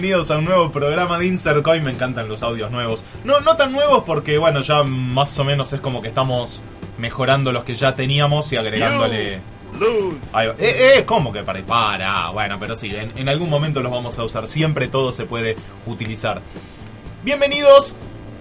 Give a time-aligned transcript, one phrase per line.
[0.00, 1.84] Bienvenidos a un nuevo programa de Insert Coin.
[1.84, 3.04] Me encantan los audios nuevos.
[3.22, 6.62] No, no tan nuevos porque, bueno, ya más o menos es como que estamos
[6.96, 9.40] mejorando los que ya teníamos y agregándole.
[9.78, 10.16] Lose.
[10.32, 10.54] Ahí va.
[10.58, 11.62] Eh, eh, ¿cómo que para?
[11.66, 14.46] Para, bueno, pero sí, en, en algún momento los vamos a usar.
[14.46, 16.40] Siempre todo se puede utilizar.
[17.22, 17.94] Bienvenidos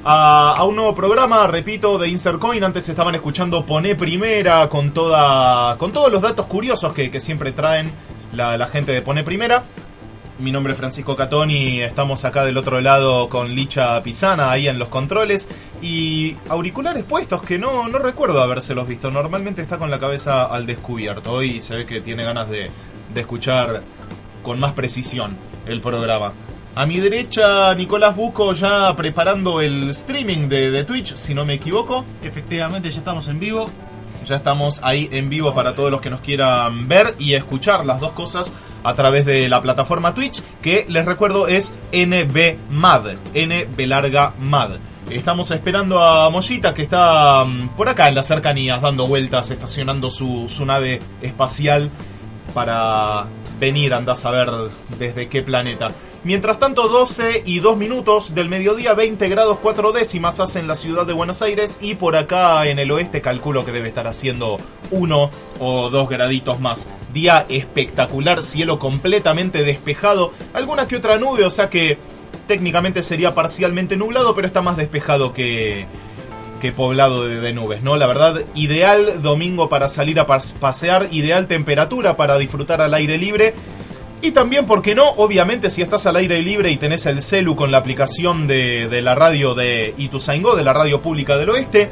[0.06, 2.64] a, a un nuevo programa, repito, de Insert Coin.
[2.64, 7.52] Antes estaban escuchando Poné Primera con toda con todos los datos curiosos que, que siempre
[7.52, 7.92] traen
[8.32, 9.62] la, la gente de Poné Primera.
[10.40, 14.70] Mi nombre es Francisco Catón y estamos acá del otro lado con Licha Pisana ahí
[14.70, 15.50] en los controles
[15.82, 19.12] y auriculares puestos que no, no recuerdo habérselos visto.
[19.12, 21.34] Normalmente está con la cabeza al descubierto.
[21.34, 22.72] Hoy se ve que tiene ganas de,
[23.14, 23.84] de escuchar
[24.42, 26.32] con más precisión el programa.
[26.74, 31.56] A mi derecha, Nicolás Buco ya preparando el streaming de, de Twitch, si no me
[31.56, 32.06] equivoco.
[32.24, 33.70] Efectivamente, ya estamos en vivo.
[34.26, 38.00] Ya estamos ahí en vivo para todos los que nos quieran ver y escuchar las
[38.00, 38.54] dos cosas
[38.84, 44.78] a través de la plataforma Twitch, que les recuerdo es NBMAD, NB larga MAD.
[45.10, 50.12] Estamos esperando a Mollita que está mm, por acá en las cercanías dando vueltas, estacionando
[50.12, 51.90] su, nave espacial
[52.54, 53.26] para
[53.60, 54.50] venir, andás a ver
[55.00, 55.92] desde qué planeta.
[56.26, 60.76] Mientras tanto, 12 y 2 minutos del mediodía, 20 grados 4 décimas hace en la
[60.76, 64.58] ciudad de Buenos Aires y por acá en el oeste calculo que debe estar haciendo
[64.92, 66.88] 1 o 2 graditos más.
[67.14, 71.98] Día espectacular, cielo completamente despejado, alguna que otra nube, o sea que
[72.48, 75.86] técnicamente sería parcialmente nublado, pero está más despejado que,
[76.60, 77.96] que poblado de, nubes, ¿no?
[77.96, 83.18] La verdad, ideal domingo para salir a pas- pasear, ideal temperatura para disfrutar al aire
[83.18, 83.54] libre.
[84.22, 85.10] Y también, ¿por qué no?
[85.12, 89.02] Obviamente, si estás al aire libre y tenés el celu con la aplicación de, de
[89.02, 91.90] la radio de Ituzaingó, de la radio pública del oeste,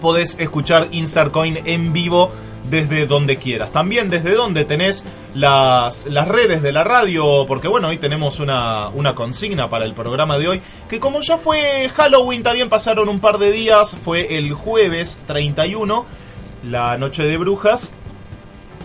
[0.00, 2.30] podés escuchar Insert Coin en vivo
[2.70, 3.72] desde donde quieras.
[3.72, 5.04] También desde donde tenés
[5.34, 9.94] las, las redes de la radio, porque bueno, hoy tenemos una, una consigna para el
[9.94, 14.38] programa de hoy, que como ya fue Halloween, también pasaron un par de días, fue
[14.38, 16.06] el jueves 31,
[16.64, 17.92] la noche de brujas.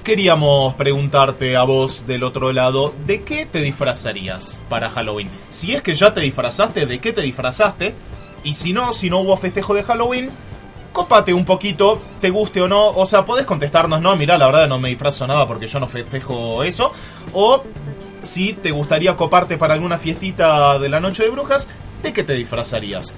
[0.03, 5.29] Queríamos preguntarte a vos del otro lado, ¿de qué te disfrazarías para Halloween?
[5.47, 7.95] Si es que ya te disfrazaste, ¿de qué te disfrazaste?
[8.43, 10.29] Y si no, si no hubo festejo de Halloween,
[10.91, 12.89] cópate un poquito, te guste o no.
[12.89, 15.87] O sea, podés contestarnos, no, mira, la verdad no me disfrazo nada porque yo no
[15.87, 16.91] festejo eso.
[17.31, 17.63] O
[18.19, 21.69] si te gustaría coparte para alguna fiestita de la noche de brujas,
[22.01, 23.13] ¿de qué te disfrazarías?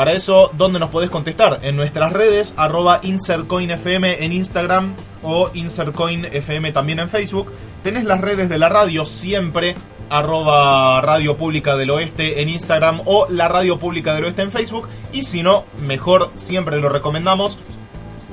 [0.00, 1.58] Para eso, ¿dónde nos podés contestar?
[1.60, 7.52] En nuestras redes, arroba InsertCoinFM en Instagram o InsertCoinFM también en Facebook.
[7.82, 9.74] Tenés las redes de la radio siempre,
[10.08, 14.88] arroba Radio Pública del Oeste en Instagram o la Radio Pública del Oeste en Facebook.
[15.12, 17.58] Y si no, mejor, siempre lo recomendamos,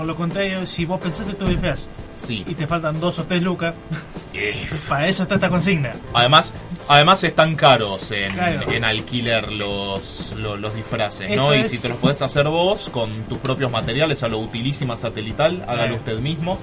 [0.00, 2.42] por lo contrario, si vos pensaste tu disfraz Sí.
[2.48, 3.74] y te faltan dos o tres lucas,
[4.32, 4.54] Eh,
[4.88, 5.92] para eso está esta consigna.
[6.14, 6.54] Además,
[6.88, 8.70] además están caros en, Claro.
[8.70, 11.54] en alquiler los, los, los disfraces, ¿no?
[11.54, 15.62] Y si te los podés hacer vos con tus propios materiales a lo utilísima satelital,
[15.64, 15.94] hágalo Claro.
[15.96, 16.58] usted mismo.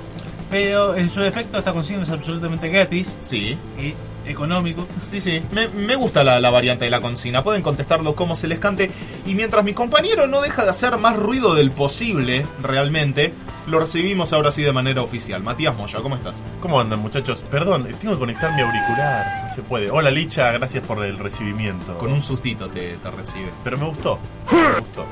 [0.49, 3.57] Pero en su defecto, esta consigna es absolutamente gratis Sí.
[3.79, 3.93] y
[4.29, 4.85] económico.
[5.03, 7.43] Sí, sí, me, me gusta la, la variante de la consigna.
[7.43, 8.91] Pueden contestarlo como se les cante.
[9.25, 13.33] Y mientras mi compañero no deja de hacer más ruido del posible, realmente,
[13.67, 15.41] lo recibimos ahora sí de manera oficial.
[15.43, 16.43] Matías Moya, ¿cómo estás?
[16.61, 17.43] ¿Cómo andan muchachos?
[17.49, 19.47] Perdón, tengo que conectar mi auricular.
[19.49, 19.89] No se puede.
[19.91, 21.97] Hola Licha, gracias por el recibimiento.
[21.97, 23.49] Con un sustito te, te recibe.
[23.63, 24.19] Pero me gustó.
[24.51, 25.05] Me gustó.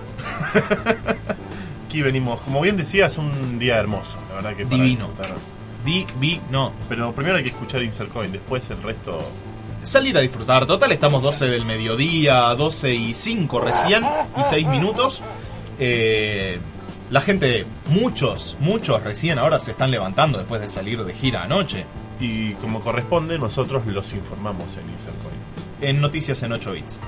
[1.95, 4.18] Aquí venimos, como bien decías, un día hermoso.
[4.27, 5.07] La verdad que para Divino.
[5.07, 5.38] disfrutar.
[5.86, 6.74] Divino.
[6.89, 9.18] Pero primero hay que escuchar Insert Coin, después el resto.
[9.81, 10.65] Salir a disfrutar.
[10.65, 14.03] Total, estamos 12 del mediodía, 12 y 5 recién,
[14.38, 15.21] y 6 minutos.
[15.80, 16.59] Eh,
[17.12, 21.86] la gente, muchos, muchos recién ahora se están levantando después de salir de gira anoche.
[22.19, 25.38] Y como corresponde, nosotros los informamos en Insert Coin.
[25.80, 27.00] En Noticias en 8 bits.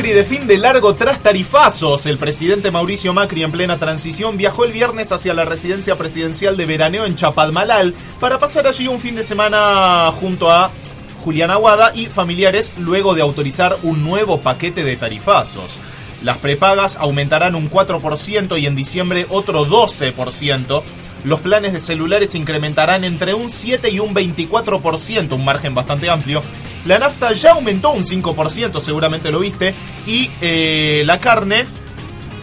[0.00, 2.06] Macri de fin de largo tras tarifazos.
[2.06, 6.64] El presidente Mauricio Macri en plena transición viajó el viernes hacia la residencia presidencial de
[6.64, 10.70] veraneo en Chapadmalal para pasar allí un fin de semana junto a
[11.22, 15.80] Julián Aguada y familiares luego de autorizar un nuevo paquete de tarifazos.
[16.22, 20.82] Las prepagas aumentarán un 4% y en diciembre otro 12%.
[21.24, 26.40] Los planes de celulares incrementarán entre un 7 y un 24%, un margen bastante amplio.
[26.86, 29.74] La nafta ya aumentó un 5%, seguramente lo viste.
[30.06, 31.66] Y eh, la carne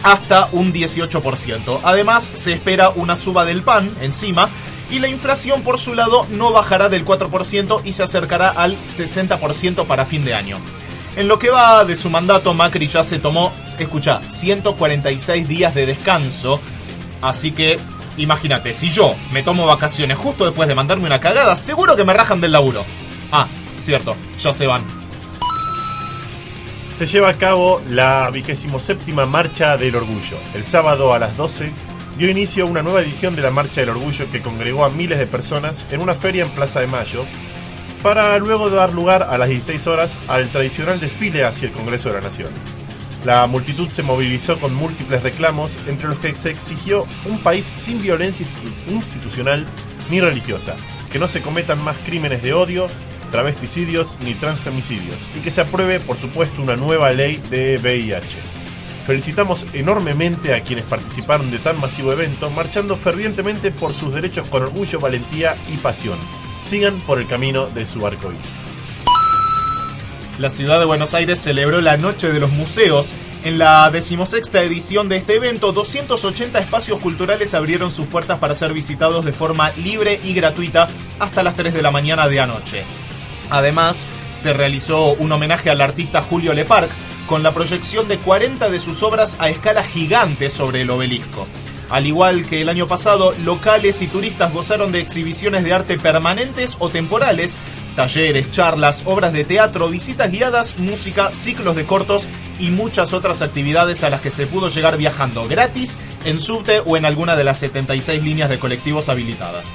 [0.02, 1.80] hasta un 18%.
[1.82, 4.48] Además, se espera una suba del pan encima.
[4.90, 9.86] Y la inflación, por su lado, no bajará del 4% y se acercará al 60%
[9.86, 10.58] para fin de año.
[11.16, 15.84] En lo que va de su mandato, Macri ya se tomó, escucha, 146 días de
[15.84, 16.60] descanso.
[17.20, 17.78] Así que,
[18.16, 22.14] imagínate, si yo me tomo vacaciones justo después de mandarme una cagada, seguro que me
[22.14, 22.84] rajan del laburo.
[23.30, 23.46] Ah,
[23.84, 24.84] cierto, ya se van.
[26.96, 30.38] Se lleva a cabo la vigésimo séptima Marcha del Orgullo.
[30.54, 31.70] El sábado a las 12
[32.18, 35.26] dio inicio una nueva edición de la Marcha del Orgullo que congregó a miles de
[35.28, 37.24] personas en una feria en Plaza de Mayo,
[38.02, 42.16] para luego dar lugar a las 16 horas al tradicional desfile hacia el Congreso de
[42.16, 42.50] la Nación.
[43.24, 48.00] La multitud se movilizó con múltiples reclamos, entre los que se exigió un país sin
[48.00, 48.46] violencia
[48.88, 49.64] institucional
[50.10, 50.76] ni religiosa,
[51.12, 52.86] que no se cometan más crímenes de odio,
[53.30, 58.38] travesticidios ni transfemicidios, y que se apruebe, por supuesto, una nueva ley de VIH.
[59.06, 64.62] Felicitamos enormemente a quienes participaron de tan masivo evento, marchando fervientemente por sus derechos con
[64.62, 66.18] orgullo, valentía y pasión.
[66.62, 68.68] Sigan por el camino de su arco iris.
[70.38, 73.14] La ciudad de Buenos Aires celebró la Noche de los Museos.
[73.44, 78.74] En la decimosexta edición de este evento, 280 espacios culturales abrieron sus puertas para ser
[78.74, 82.84] visitados de forma libre y gratuita hasta las 3 de la mañana de anoche.
[83.50, 86.90] Además, se realizó un homenaje al artista Julio Leparc
[87.26, 91.46] con la proyección de 40 de sus obras a escala gigante sobre el obelisco.
[91.90, 96.76] Al igual que el año pasado, locales y turistas gozaron de exhibiciones de arte permanentes
[96.80, 97.56] o temporales,
[97.96, 102.28] talleres, charlas, obras de teatro, visitas guiadas, música, ciclos de cortos
[102.60, 106.96] y muchas otras actividades a las que se pudo llegar viajando gratis en subte o
[106.96, 109.72] en alguna de las 76 líneas de colectivos habilitadas.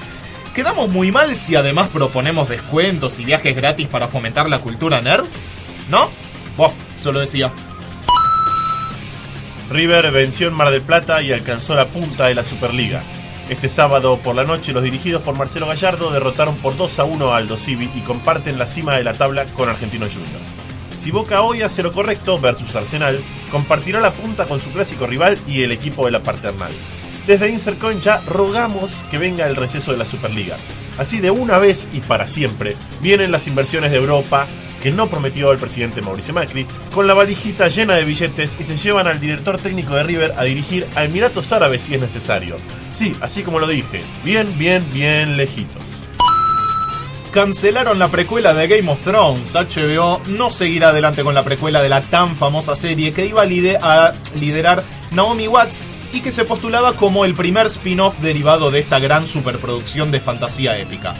[0.53, 5.25] ¿Quedamos muy mal si además proponemos descuentos y viajes gratis para fomentar la cultura nerd?
[5.89, 6.09] ¿No?
[6.55, 7.51] Vos, solo decía.
[9.71, 13.01] River venció en Mar del Plata y alcanzó la punta de la Superliga.
[13.49, 17.33] Este sábado por la noche los dirigidos por Marcelo Gallardo derrotaron por 2 a 1
[17.33, 20.45] a Aldo Civi y comparten la cima de la tabla con Argentinos Juniors.
[20.99, 23.19] Si Boca hoy hace lo correcto versus Arsenal,
[23.51, 26.71] compartirá la punta con su clásico rival y el equipo de la Paternal.
[27.27, 30.57] Desde Insercoin ya rogamos que venga el receso de la Superliga.
[30.97, 34.45] Así de una vez y para siempre vienen las inversiones de Europa
[34.81, 38.75] que no prometió el presidente Mauricio Macri, con la valijita llena de billetes y se
[38.75, 42.57] llevan al director técnico de River a dirigir a Emiratos Árabes si es necesario.
[42.93, 45.81] Sí, así como lo dije, bien, bien, bien lejitos.
[47.31, 49.55] Cancelaron la precuela de Game of Thrones.
[49.55, 54.13] HBO no seguirá adelante con la precuela de la tan famosa serie que iba a
[54.35, 55.81] liderar Naomi Watts
[56.13, 60.77] y que se postulaba como el primer spin-off derivado de esta gran superproducción de fantasía
[60.77, 61.15] épica.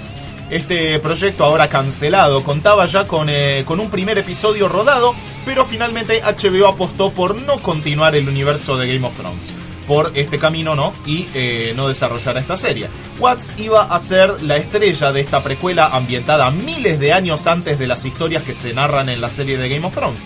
[0.52, 6.22] Este proyecto ahora cancelado contaba ya con, eh, con un primer episodio rodado, pero finalmente
[6.22, 9.52] HBO apostó por no continuar el universo de Game of Thrones.
[9.88, 10.94] Por este camino, ¿no?
[11.08, 12.88] Y eh, no desarrollar esta serie.
[13.20, 17.88] Watts iba a ser la estrella de esta precuela ambientada miles de años antes de
[17.88, 20.24] las historias que se narran en la serie de Game of Thrones.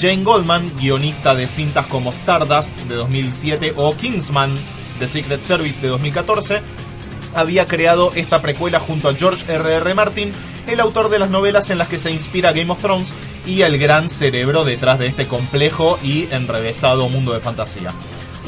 [0.00, 4.56] Jane Goldman, guionista de cintas como Stardust de 2007 o Kingsman
[4.98, 6.62] The Secret Service de 2014,
[7.34, 9.76] había creado esta precuela junto a George R.R.
[9.76, 9.94] R.
[9.94, 10.32] Martin,
[10.66, 13.12] el autor de las novelas en las que se inspira Game of Thrones
[13.44, 17.92] y el gran cerebro detrás de este complejo y enrevesado mundo de fantasía.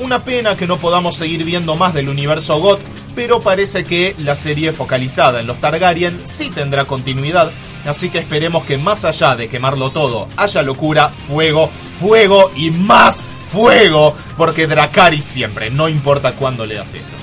[0.00, 2.80] Una pena que no podamos seguir viendo más del universo GOT,
[3.14, 7.52] pero parece que la serie focalizada en los Targaryen sí tendrá continuidad,
[7.86, 13.24] así que esperemos que más allá de quemarlo todo, haya locura, fuego, fuego y más
[13.48, 17.16] fuego, porque Dracarys siempre, no importa cuándo leas esto.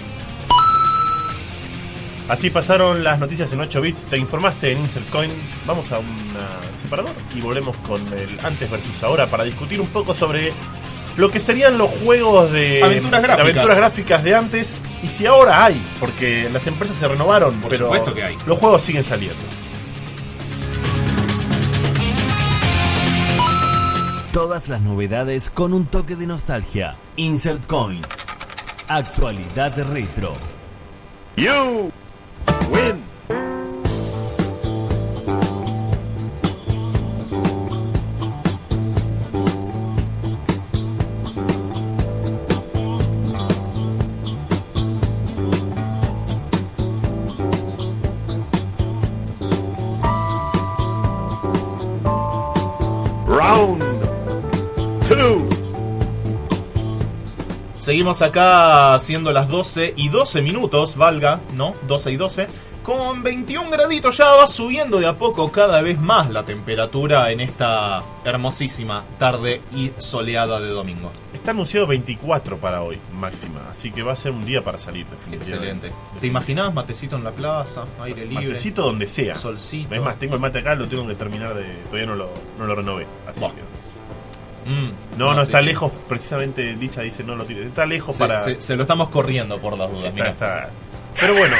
[2.28, 4.06] Así pasaron las noticias en 8 bits.
[4.06, 5.32] Te informaste en Insert Coin.
[5.66, 6.06] Vamos a un
[6.80, 10.54] separador y volvemos con el antes versus ahora para discutir un poco sobre
[11.18, 13.39] lo que serían los juegos de Aventuras de gráficas.
[13.56, 17.86] aventuras gráficas de antes y si ahora hay, porque las empresas se renovaron, Por pero
[17.86, 18.38] supuesto que hay.
[18.46, 19.42] los juegos siguen saliendo.
[24.33, 26.95] Todas las novedades con un toque de nostalgia.
[27.15, 28.01] Insert Coin.
[28.88, 30.33] Actualidad retro.
[31.36, 31.91] You
[32.71, 33.09] win.
[57.79, 61.75] Seguimos acá siendo las 12 y 12 minutos, valga, ¿no?
[61.88, 62.48] 12 y 12.
[62.83, 67.39] Con 21 graditos ya va subiendo de a poco cada vez más la temperatura en
[67.39, 71.12] esta hermosísima tarde y soleada de domingo.
[71.33, 73.62] Está anunciado 24 para hoy, máxima.
[73.71, 75.88] Así que va a ser un día para salir, definitivamente.
[75.88, 76.19] Excelente.
[76.19, 78.48] ¿Te imaginabas matecito en la plaza, aire libre?
[78.48, 79.36] Matecito donde sea.
[79.36, 79.95] Solcito.
[79.95, 81.63] Es más, tengo el mate acá, lo tengo que terminar de.
[81.86, 83.07] Todavía no lo, no lo renové.
[83.27, 83.51] Así Buah.
[83.51, 83.88] que.
[84.70, 85.66] Mm, No, no, sí, está sí.
[85.66, 87.68] lejos, precisamente Dicha dice no lo tires.
[87.68, 88.40] Está lejos para.
[88.40, 90.06] se- se lo estamos corriendo por las dudas.
[90.06, 90.30] Está- mira.
[90.30, 90.70] está.
[91.20, 91.56] Pero bueno,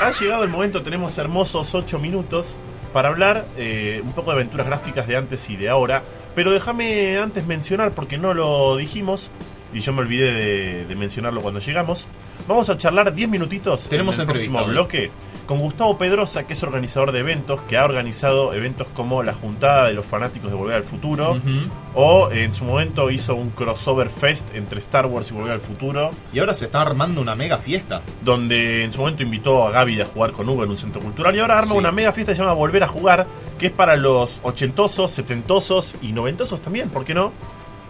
[0.00, 2.54] ha llegado el momento, tenemos hermosos 8 minutos
[2.92, 6.02] para hablar eh, un poco de aventuras gráficas de antes y de ahora.
[6.34, 9.30] Pero déjame antes mencionar, porque no lo dijimos,
[9.72, 12.06] y yo me olvidé de, de mencionarlo cuando llegamos.
[12.48, 15.10] Vamos a charlar 10 minutitos Tenemos en el entrevista próximo bloque
[15.42, 19.86] con Gustavo Pedrosa, que es organizador de eventos, que ha organizado eventos como la Juntada
[19.88, 21.40] de los Fanáticos de Volver al Futuro,
[21.94, 26.10] o en su momento hizo un crossover fest entre Star Wars y Volver al Futuro
[26.32, 28.02] Y ahora se está armando una mega fiesta.
[28.24, 31.34] donde en su momento invitó a Gaby a jugar con Hugo en un centro cultural
[31.36, 31.76] y ahora arma Sí.
[31.78, 33.26] una mega fiesta que se llama Volver a Jugar,
[33.58, 37.32] que es para los ochentosos, setentosos y noventosos también, ¿por qué no?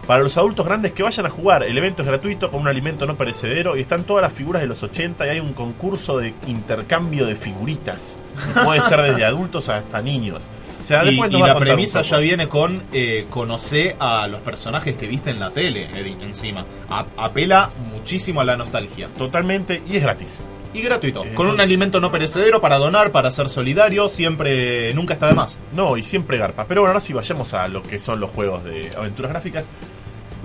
[0.07, 3.05] Para los adultos grandes que vayan a jugar, el evento es gratuito con un alimento
[3.05, 6.33] no perecedero y están todas las figuras de los 80 y hay un concurso de
[6.47, 8.17] intercambio de figuritas.
[8.65, 10.43] Puede ser desde adultos hasta niños.
[10.83, 15.07] O sea, Y, y la premisa ya viene con eh, conocer a los personajes que
[15.07, 16.65] viste en la tele Eddie, encima.
[16.89, 19.07] A- apela muchísimo a la nostalgia.
[19.17, 20.43] Totalmente y es gratis.
[20.73, 21.23] Y gratuito.
[21.23, 25.33] Eh, con un alimento no perecedero para donar, para ser solidario, siempre, nunca está de
[25.35, 25.59] más.
[25.73, 26.65] No, y siempre garpa.
[26.65, 29.69] Pero bueno, ahora sí vayamos a lo que son los juegos de aventuras gráficas.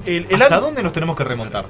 [0.04, 1.66] El, el ¿Hasta dónde nos tenemos que remontar?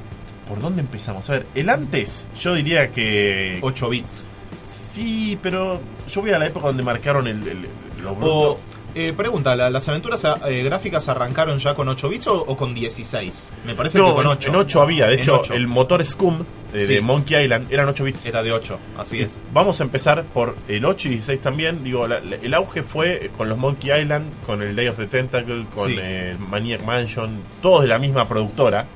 [0.49, 1.29] ¿Por dónde empezamos?
[1.31, 3.59] A ver, el antes, yo diría que.
[3.63, 4.27] 8 bits.
[4.67, 7.69] Sí, pero yo voy a la época donde marcaron el, el-
[8.03, 8.51] lo bruto.
[8.53, 8.59] O,
[9.07, 12.75] eh, pregunta, ¿la- ¿las aventuras eh, gráficas arrancaron ya con 8 bits o, o con
[12.75, 13.51] 16?
[13.67, 14.49] Me parece no, que con en- 8.
[14.51, 15.55] En 8 había, de En hecho, 8.
[15.55, 16.95] el motor Scum eh, Sí.
[16.95, 18.27] de Monkey Island eran 8 bits.
[18.27, 19.41] Era de 8, así es.
[19.55, 21.83] Vamos a empezar por el 8 y 16 también.
[21.83, 25.07] Digo, la- la- el auge fue con los Monkey Island, con el Day of the
[25.07, 25.97] Tentacle, con Sí.
[25.99, 28.87] eh, Maniac Mansion, todos de la misma productora.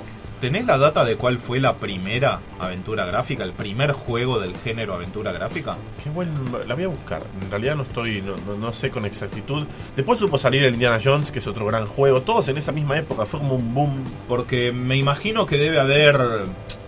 [0.43, 4.93] ¿Tenés la data de cuál fue la primera aventura gráfica, el primer juego del género
[4.95, 5.77] aventura gráfica?
[6.03, 6.35] Qué buen,
[6.67, 7.23] la voy a buscar.
[7.41, 9.65] En realidad no estoy, no, no- no sé con exactitud.
[9.95, 12.23] Después supo salir el Indiana Jones, que es otro gran juego.
[12.23, 14.05] Todos en esa misma época, fue como un boom.
[14.27, 16.19] Porque me imagino que debe haber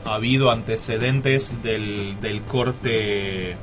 [0.05, 3.57] habido antecedentes del, del corte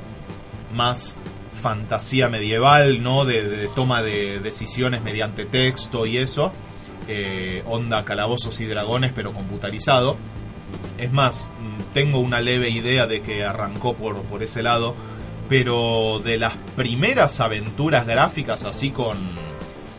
[0.74, 1.16] más
[1.52, 3.26] fantasía medieval, ¿no?
[3.26, 6.50] De, de toma de decisiones mediante texto y eso.
[7.08, 10.16] Eh, onda calabozos y dragones, pero computarizado.
[10.98, 14.94] Es más, mm, tengo una leve idea de que arrancó por, por ese lado.
[15.48, 19.18] Pero de las primeras aventuras gráficas, así con,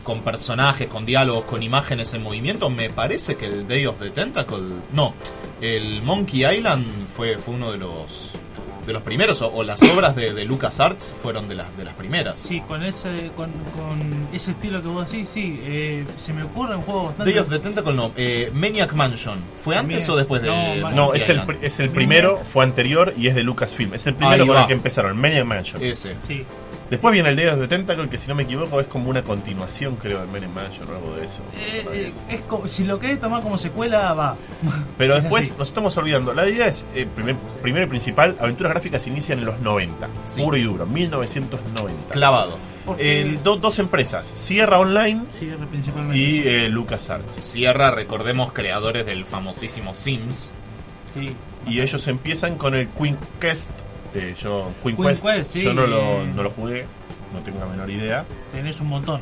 [0.02, 4.10] con personajes, con diálogos, con imágenes en movimiento, me parece que el Day of the
[4.10, 4.62] Tentacle.
[4.92, 5.14] No,
[5.60, 8.32] el Monkey Island fue, fue uno de los.
[8.86, 11.94] De los primeros, o, o las obras de, de LucasArts fueron de las, de las
[11.94, 12.40] primeras.
[12.40, 16.76] Sí, con ese, con, con ese estilo que vos decís, sí, eh, se me ocurre
[16.76, 17.32] un juego bastante...
[17.32, 19.42] Day of the Tentacle no, eh, Maniac Mansion.
[19.56, 20.48] ¿Fue antes o después de.?
[20.80, 23.94] No, No, es el, es el primero, fue anterior y es de Lucasfilm.
[23.94, 24.60] Es el Ahí primero con va.
[24.62, 25.82] el que empezaron, Maniac Mansion.
[25.82, 26.14] Ese.
[26.26, 26.44] Sí,
[26.90, 29.22] Después viene el Day of the Tentacle, que si no me equivoco es como una
[29.22, 31.42] continuación, creo, del Men in Mansion o algo de eso.
[31.56, 34.36] Eh, eh, es como, si lo querés tomar como secuela, va.
[34.98, 36.34] Pero Es después nos estamos olvidando.
[36.34, 40.08] La idea es, eh, primer- primero y principal, aventuras gráficas inician en los 90.
[40.26, 40.42] Sí.
[40.42, 42.12] Puro y duro, 1990.
[42.12, 42.58] Clavado.
[42.98, 45.22] El- do- dos empresas, Sierra Online
[46.12, 46.42] y sí.
[46.44, 47.32] eh, LucasArts.
[47.32, 50.52] Sierra, recordemos, creadores del famosísimo Sims.
[51.14, 51.34] Sí.
[51.66, 53.70] Y ellos empiezan con el Queen Quest.
[54.14, 56.86] Eh, yo, Queen, Queen Quest, Quest, sí, yo no lo, no lo jugué,
[57.32, 58.24] no tengo la menor idea.
[58.52, 59.20] Tenés un montón.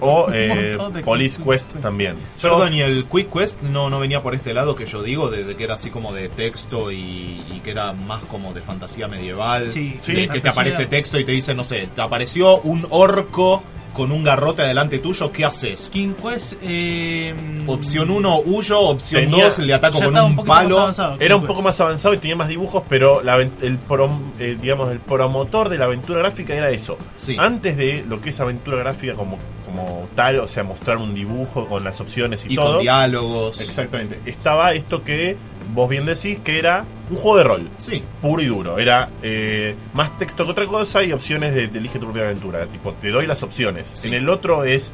[0.00, 2.16] O eh, Police Quest también.
[2.40, 5.44] Perdón, y el Quick Quest no, no venía por este lado que yo digo, de,
[5.44, 9.08] de que era así como de texto y, y que era más como de fantasía
[9.08, 9.68] medieval.
[9.68, 12.86] Sí, Sí, de que te aparece texto y te dice, no sé, te apareció un
[12.90, 13.62] orco
[13.92, 15.90] con un garrote adelante tuyo, ¿qué haces?
[15.92, 16.54] King Quest.
[16.62, 17.34] Eh,
[17.66, 18.80] Opción 1, huyo.
[18.80, 20.80] Opción Tenía- 2, le ataco con un más palo.
[20.80, 24.56] avanzado, Era un poco más avanzado y tenía más dibujos, pero la el, prom- eh,
[24.60, 26.96] digamos, el promotor de la aventura gráfica era eso.
[27.16, 27.36] Sí.
[27.38, 31.66] Antes de lo que es aventura gráfica como, como tal, o sea, mostrar un dibujo
[31.68, 32.72] con las opciones y, Y todo.
[32.74, 33.60] con diálogos.
[33.60, 34.18] Exactamente.
[34.26, 35.36] Estaba esto que
[35.72, 37.70] vos bien decís que era un juego de rol.
[37.78, 38.02] Sí.
[38.20, 38.78] Puro y duro.
[38.78, 42.66] Era eh, más texto que otra cosa y opciones de, de elige tu propia aventura.
[42.66, 43.90] Tipo, te doy las opciones.
[43.94, 44.08] Sí.
[44.08, 44.92] En el otro es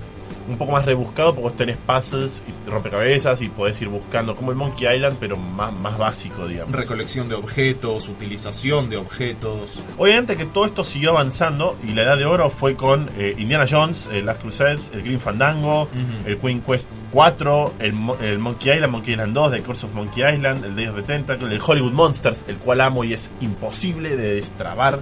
[0.48, 4.56] un poco más rebuscado porque tenés puzzles y rompecabezas y podés ir buscando como el
[4.56, 6.74] Monkey Island, pero más, más básico, digamos.
[6.74, 9.78] Recolección de objetos, utilización de objetos.
[9.98, 13.66] Obviamente que todo esto siguió avanzando y la edad de oro fue con eh, Indiana
[13.68, 15.88] Jones, el Last Crusades, el Green Fandango,
[16.24, 20.34] el Queen Quest 4, el, el Monkey Island, Monkey Island 2, The Curse of Monkey
[20.34, 24.16] Island, el Days of the Tentacle, el Hollywood Monsters, el cual amo y es imposible
[24.16, 24.98] de destrabar,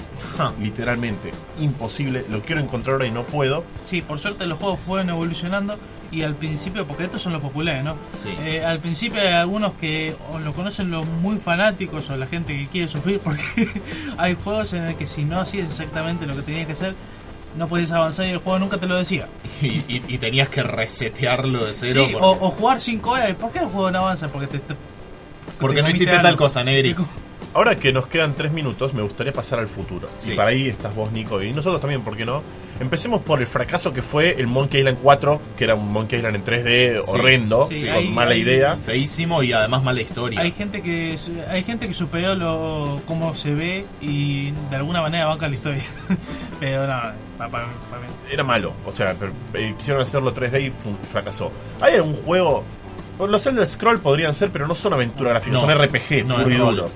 [0.61, 2.25] literalmente imposible.
[2.31, 3.65] Lo quiero encontrar ahora y no puedo.
[3.85, 5.36] Sí, por suerte los juegos fueron evolucionando
[6.12, 7.97] y al principio, porque estos son los populares, ¿no?
[8.12, 8.31] Sí.
[8.45, 12.57] Eh, al principio hay algunos que o lo conocen los muy fanáticos o la gente
[12.57, 13.43] que quiere sufrir porque
[14.16, 16.95] hay juegos en el que si no hacías exactamente lo que tenías que hacer,
[17.57, 19.28] no podías avanzar y el juego nunca te lo decía.
[19.62, 22.05] Y, y- y tenías que resetearlo de cero.
[22.07, 23.35] Sí, porque, o, o jugar 5 horas.
[23.37, 24.28] ¿Por qué el juego no avanza?
[24.28, 24.59] Porque te...
[24.59, 24.75] te-
[25.59, 26.23] porque no hiciste algo.
[26.23, 26.95] tal cosa, Negri.
[27.57, 30.09] Ahora que nos quedan tres minutos, me gustaría pasar al futuro.
[30.19, 30.33] Sí.
[30.33, 32.43] Y para ahí estás vos, Nico, y nosotros también, ¿por qué no?
[32.79, 36.37] Empecemos por el fracaso que fue el Monkey Island 4, que era un Monkey Island
[36.37, 37.11] en 3D Sí.
[37.11, 38.77] horrendo, Sí, con ahí- mala ahí- idea.
[38.77, 40.39] Feísimo y además mala historia.
[40.43, 41.17] Hay gente que
[41.49, 45.83] hay gente que superó lo cómo se ve y de alguna manera banca la historia.
[46.61, 46.93] Pero no,
[47.39, 48.09] para, para- para mí.
[48.31, 50.71] Era malo, o sea, pero, eh, quisieron hacerlo 3D y
[51.11, 51.51] fracasó.
[51.81, 52.65] ¿Hay algún juego?
[53.19, 55.61] Los Elder Scroll podrían ser, pero no son aventura gráfica, No.
[55.61, 56.77] son RPG, No, puro es y rol.
[56.77, 56.91] duro.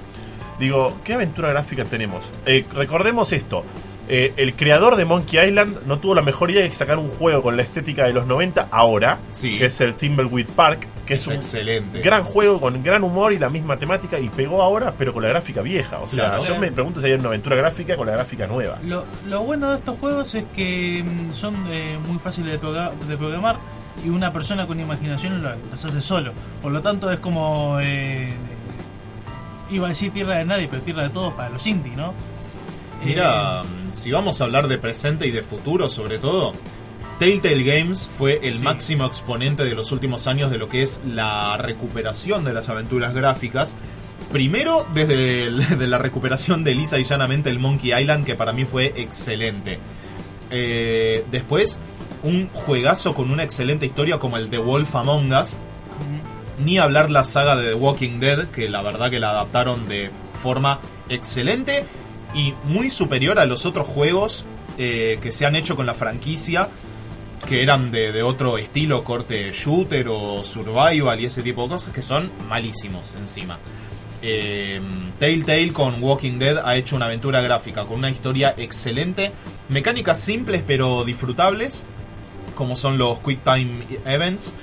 [0.61, 2.31] Digo, ¿qué aventura gráfica tenemos?
[2.47, 3.65] Eh, recordemos esto.
[4.13, 7.43] eh, el creador de Monkey Island no tuvo la mejor idea de sacar un juego
[7.43, 9.57] con la estética de los 90 ahora, Sí.
[9.57, 12.01] que es el Thimbleweed Park, que es, Es un excelente.
[12.01, 15.29] gran juego con gran humor y la misma temática y pegó ahora, pero con la
[15.29, 16.01] gráfica vieja.
[16.01, 16.45] O sea, Claro.
[16.45, 18.79] yo me pregunto si hay una aventura gráfica con la gráfica nueva.
[18.83, 22.91] Lo, lo bueno de estos juegos es que mm, son eh, muy fáciles de, progra-
[23.07, 23.59] de programar
[24.05, 26.33] y una persona con imaginación lo- los hace solo.
[26.61, 27.79] Por lo tanto es como...
[27.81, 28.35] eh,
[29.71, 32.13] iba a decir tierra de nadie, pero tierra de todos para los indie, ¿no?
[33.05, 36.53] Mira, Eh, si vamos a hablar de presente y de futuro, sobre todo,
[37.19, 38.63] Telltale Games fue el Sí.
[38.63, 43.15] máximo exponente de los últimos años de lo que es la recuperación de las aventuras
[43.15, 43.77] gráficas.
[44.33, 48.53] Primero, desde el- de la recuperación de lisa y llanamente el Monkey Island, que para
[48.53, 49.79] mí fue excelente.
[50.51, 51.79] Eh, después,
[52.23, 55.70] un juegazo con una excelente historia como el de Wolf Among Us, mm,
[56.65, 60.11] ni hablar la saga de The Walking Dead, que la verdad que la adaptaron de
[60.35, 61.85] forma excelente
[62.35, 64.45] y muy superior a los otros juegos
[64.79, 66.69] eh, que se han hecho con la franquicia,
[67.47, 72.03] que eran de, otro estilo, corte shooter o survival y ese tipo de cosas, que
[72.03, 73.59] son malísimos encima.
[74.23, 74.81] Eh,
[75.19, 79.33] Telltale con Walking Dead ha hecho una aventura gráfica con una historia excelente,
[79.69, 81.87] mecánicas simples pero disfrutables,
[82.55, 84.55] como son los Quick Time Events,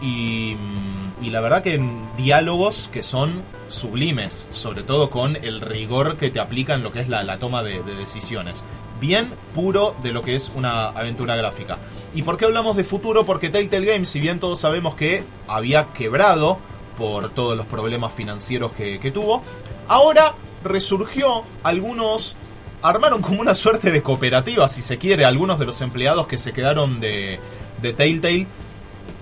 [0.00, 1.80] y, mm, y la verdad que
[2.16, 7.00] diálogos que son sublimes, sobre todo con el rigor que te aplica en lo que
[7.00, 8.64] es la, la toma de, de decisiones.
[9.00, 11.78] Bien puro de lo que es una aventura gráfica.
[12.14, 13.24] ¿Y por qué hablamos de futuro?
[13.24, 16.58] Porque Telltale Games, si bien todos sabemos que había quebrado
[16.96, 19.42] por todos los problemas financieros que, tuvo,
[19.86, 22.36] ahora resurgió algunos
[22.80, 26.52] armaron como una suerte de cooperativa, si se quiere, algunos de los empleados que se
[26.52, 27.40] quedaron de
[27.80, 28.46] Telltale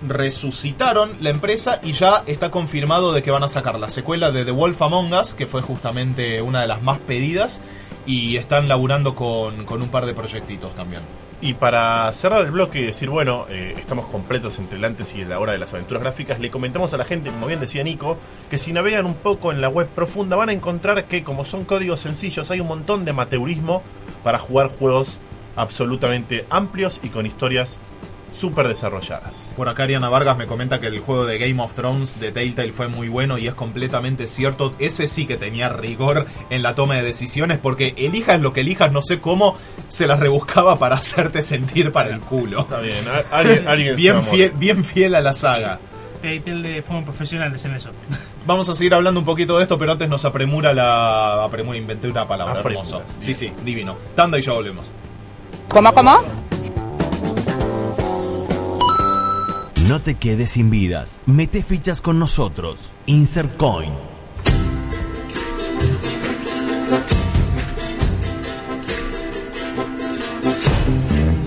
[0.09, 4.45] resucitaron la empresa y ya está confirmado de que van a sacar la secuela de
[4.45, 7.62] The Wolf Among Us, que fue justamente una de las más pedidas,
[8.07, 11.03] y están laburando con, con un par de proyectitos también.
[11.40, 15.25] Y para cerrar el bloque y decir, bueno, eh, estamos completos entre el antes y
[15.25, 18.16] la hora de las aventuras gráficas, le comentamos a la gente, como bien decía Nico,
[18.49, 21.64] que si navegan un poco en la web profunda van a encontrar que como son
[21.64, 23.83] códigos sencillos hay un montón de amateurismo
[24.25, 25.19] para jugar juegos
[25.57, 27.79] absolutamente amplios y con historias
[28.37, 29.53] súper desarrolladas.
[29.57, 32.72] Por acá Ariana Vargas me comenta que el juego de Game of Thrones de Telltale
[32.72, 34.75] fue muy bueno y es completamente cierto.
[34.79, 38.92] Ese sí que tenía rigor en la toma de decisiones porque elijas lo que elijas,
[38.92, 39.57] no sé cómo
[39.88, 42.61] se las rebuscaba para hacerte sentir para el culo.
[42.61, 42.94] Está bien,
[43.33, 45.81] alguien, alguien Bien fiel, bien fiel a la saga.
[46.20, 47.90] Telltale fueron profesionales en eso.
[48.46, 51.44] Vamos a seguir hablando un poquito de esto, pero antes nos apremura la.
[51.44, 52.99] Apremura, inventé una palabra Apremura, hermoso.
[52.99, 53.22] bien.
[53.22, 53.96] Sí, sí, divino.
[54.14, 54.92] Tanda y ya volvemos.
[55.68, 56.16] ¿Cómo, cómo?
[59.88, 61.20] No te quedes sin vidas.
[61.27, 62.92] Mete fichas con nosotros.
[63.07, 63.92] Insert Coin.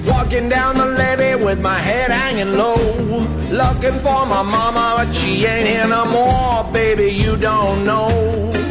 [0.07, 2.77] Walking down the levee with my head hanging low.
[3.51, 6.71] Looking for my mama, but she ain't here no more.
[6.71, 8.68] Baby, you don't know.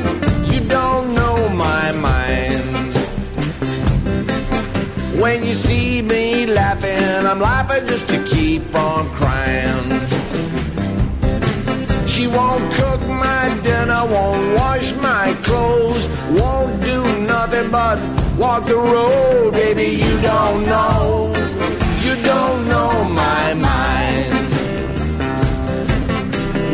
[5.20, 10.06] When you see me laughing, I'm laughing just to keep on crying.
[12.06, 17.98] She won't cook my dinner, won't wash my clothes, won't do nothing but
[18.38, 19.88] walk the road, baby.
[20.04, 21.34] You don't know,
[22.04, 24.48] you don't know my mind.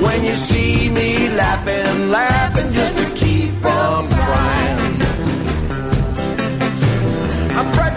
[0.04, 0.84] When you see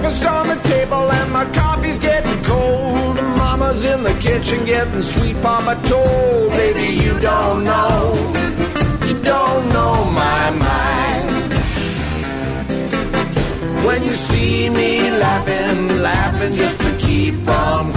[0.08, 3.16] breakfast on the table and my coffee's getting cold.
[3.38, 6.52] Mama's in the kitchen getting sweet papa told.
[6.52, 8.14] Baby, you don't know,
[9.06, 11.54] you don't know my mind.
[13.86, 17.97] When you see me laughing, laughing just to keep from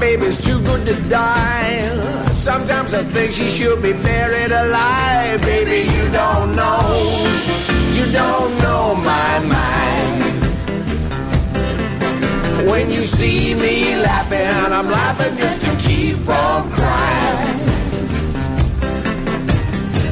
[0.00, 1.78] baby's too good to die.
[2.32, 5.42] Sometimes I think she should be buried alive.
[5.42, 6.86] Baby, you don't know.
[7.92, 10.22] You don't know my mind.
[12.70, 17.60] When you see me laughing, I'm laughing just to keep from crying.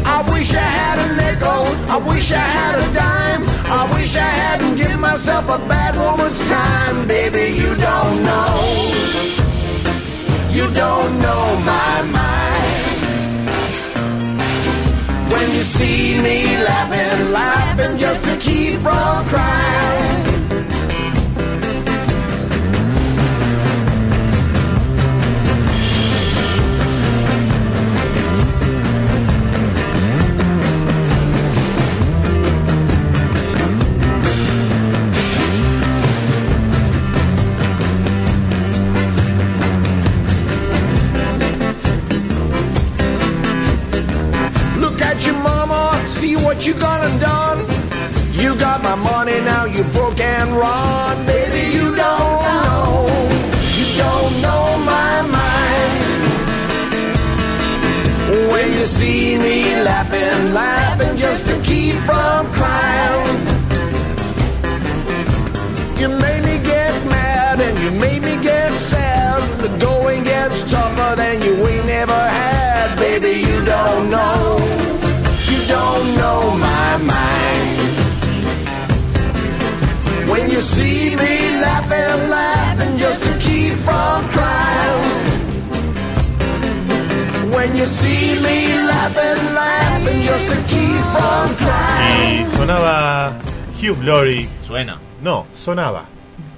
[0.04, 1.64] I wish I had a nickel.
[1.94, 3.42] I wish I had a dime.
[3.80, 7.08] I wish I hadn't given myself a bad woman's time.
[7.08, 9.47] Baby, you don't know.
[10.58, 13.50] You don't know my mind.
[15.30, 20.27] When you see me laughing, laughing just to keep from crying.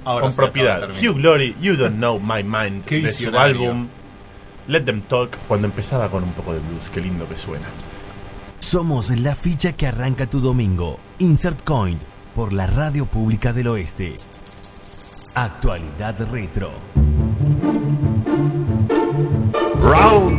[0.03, 0.89] Ahora con propiedad.
[0.89, 2.85] Hugh Glory, You Don't Know My Mind.
[2.85, 3.87] Qué de su álbum
[4.67, 5.37] Let Them Talk.
[5.47, 6.89] Cuando empezaba con un poco de blues.
[6.89, 7.67] Qué lindo que suena.
[8.59, 10.99] Somos la ficha que arranca tu domingo.
[11.19, 11.99] Insert Coin
[12.33, 14.15] por la Radio Pública del Oeste.
[15.35, 16.71] Actualidad Retro.
[19.81, 20.30] Round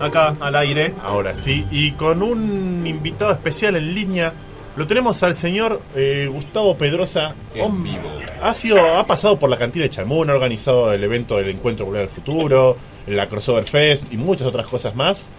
[0.00, 0.94] Acá al aire.
[1.02, 1.66] Ahora sí.
[1.70, 4.32] Y con un invitado especial en línea.
[4.76, 7.34] Lo tenemos al señor eh, Gustavo Pedrosa.
[7.54, 8.10] En vivo.
[8.42, 11.86] Ha sido, ha pasado por la cantina de Chamún, ha organizado el evento del Encuentro
[11.86, 15.30] Volver al Futuro, la Crossover Fest y muchas otras cosas más.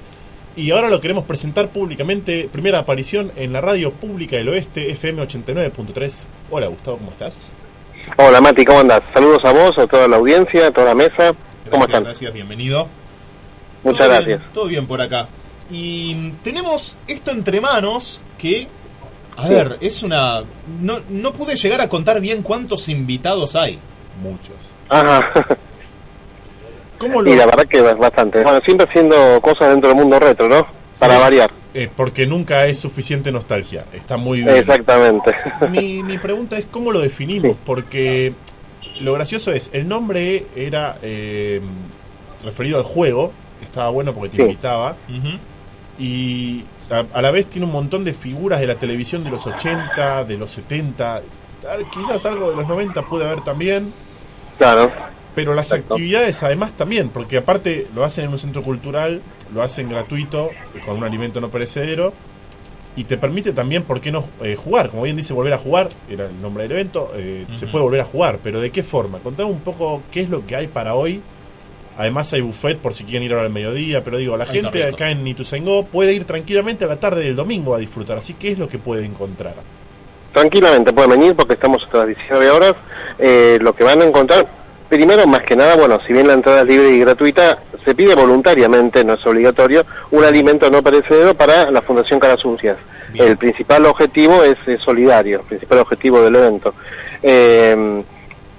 [0.56, 2.50] Y ahora lo queremos presentar públicamente.
[2.52, 6.16] Primera aparición en la radio pública del oeste, FM 89.3.
[6.50, 7.56] Hola Gustavo, ¿cómo estás?
[8.18, 9.04] Hola Mati, ¿cómo andás?
[9.14, 11.16] Saludos a vos, a toda la audiencia, a toda la mesa.
[11.16, 12.04] ¿Cómo Gracias, están?
[12.06, 12.88] gracias, bienvenido.
[13.88, 14.28] Muchas Todo gracias.
[14.28, 15.28] bien, todo bien por acá.
[15.70, 18.68] Y mm, tenemos esto entre manos que,
[19.36, 20.44] a ver, es una...
[20.82, 23.80] No, no pude llegar a contar bien cuántos invitados hay.
[24.22, 24.56] Muchos.
[24.90, 25.22] Ajá.
[26.98, 28.42] ¿Cómo lo, Y la verdad que es bastante.
[28.44, 30.66] Bueno, siempre haciendo cosas dentro del mundo retro, ¿no?
[31.00, 31.20] Para Sí.
[31.22, 31.52] variar.
[31.76, 33.86] eh, porque nunca es suficiente nostalgia.
[33.94, 34.56] Está muy bien.
[34.56, 35.32] Exactamente.
[35.70, 37.58] Mi, mi pregunta es cómo lo definimos, Sí.
[37.66, 38.34] porque
[39.02, 41.62] lo gracioso es, el nombre era eh,
[42.44, 43.32] referido al juego,
[43.64, 44.42] estaba bueno porque te Sí.
[44.44, 44.96] invitaba,
[46.00, 49.46] y a, a la vez tiene un montón de figuras de la televisión de los
[49.48, 51.22] 80, de los 70,
[51.62, 53.92] tal- quizás algo de los 90 puede haber también,
[54.58, 54.92] Claro.
[55.36, 55.96] pero las Exacto.
[55.96, 59.22] actividades además también, porque aparte lo hacen en un centro cultural,
[59.54, 60.52] lo hacen gratuito,
[60.86, 62.14] con un alimento no perecedero,
[62.96, 64.90] y te permite también, ¿por qué no eh, jugar?
[64.90, 68.02] Como bien dice, volver a jugar, era el nombre del evento, eh, se puede volver
[68.02, 69.20] a jugar, pero ¿de qué forma?
[69.20, 71.22] Contame un poco qué es lo que hay para hoy.
[71.98, 74.84] Además hay buffet por si quieren ir ahora al mediodía, pero digo, la Ay, gente
[74.86, 74.96] rico.
[74.96, 78.52] acá en Ituzaingó puede ir tranquilamente a la tarde del domingo a disfrutar, así que
[78.52, 79.56] es lo que puede encontrar.
[80.32, 82.74] Tranquilamente pueden venir porque estamos hasta las 19 horas.
[83.18, 84.48] Eh, lo que van a encontrar
[84.88, 88.14] primero, más que nada, bueno, si bien la entrada es libre y gratuita, se pide
[88.14, 92.78] voluntariamente, no es obligatorio, un alimento no perecedero para la Fundación Caras Sucias.
[93.12, 93.30] Bien.
[93.30, 96.74] El principal objetivo es, es solidario, el principal objetivo del evento.
[97.24, 98.04] Eh,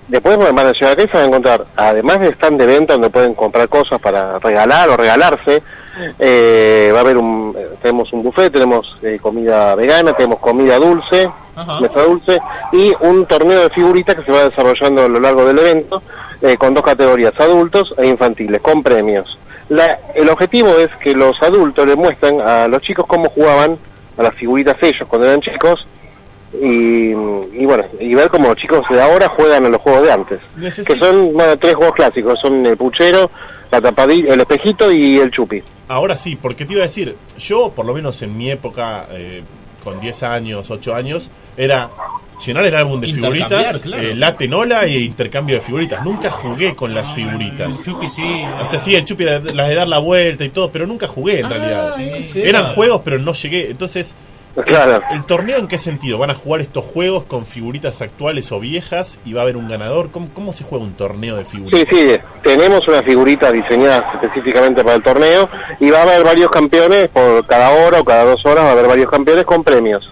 [0.09, 2.67] después bueno, van a llegar acá y se van a encontrar, además de stand de
[2.67, 5.63] venta donde pueden comprar cosas para regalar o regalarse,
[6.19, 10.79] eh, va a haber un, eh, tenemos un buffet, tenemos eh, comida vegana, tenemos comida
[10.79, 11.81] dulce, Ajá.
[11.81, 12.39] mesa dulce,
[12.73, 16.03] y un torneo de figuritas que se va desarrollando a lo largo del evento,
[16.41, 19.39] eh, con dos categorías, adultos e infantiles, con premios.
[19.69, 23.77] La- el objetivo es que los adultos le muestren a los chicos cómo jugaban
[24.17, 25.87] a las figuritas ellos cuando eran chicos,
[26.55, 30.13] y, y bueno, y ver cómo los chicos de ahora juegan a los juegos de
[30.13, 30.57] antes.
[30.59, 33.31] Necesito- Que son bueno, tres juegos clásicos, son el puchero,
[33.71, 35.63] la tapadilla, el espejito y el chupi.
[35.89, 39.43] Ahora sí, porque te iba a decir, yo por lo menos en mi época, eh,
[39.83, 41.91] con 10 años, 8 años, era
[42.45, 44.03] llenar el álbum de figuritas, claro.
[44.03, 46.05] eh, la tenola e intercambio de figuritas.
[46.05, 47.79] Nunca jugué con las figuritas.
[47.79, 48.23] El Chupi sí.
[48.61, 51.07] O sea, sí, el chupi, la- las de dar la vuelta y todo, pero nunca
[51.09, 52.01] jugué en Ah, realidad.
[52.01, 52.75] ese Eran era.
[52.75, 53.71] juegos, pero no llegué.
[53.71, 54.15] Entonces,
[54.67, 55.03] Claro.
[55.11, 56.19] ¿el torneo en qué sentido?
[56.19, 59.69] ¿Van a jugar estos juegos con figuritas actuales o viejas y va a haber un
[59.69, 60.11] ganador?
[60.11, 61.81] ¿Cómo, cómo se juega un torneo de figuritas?
[61.81, 65.49] Sí, sí, tenemos una figurita diseñada específicamente para el torneo
[65.81, 68.73] y va a haber varios campeones por cada hora o cada dos horas va a
[68.73, 70.11] haber varios campeones con premios.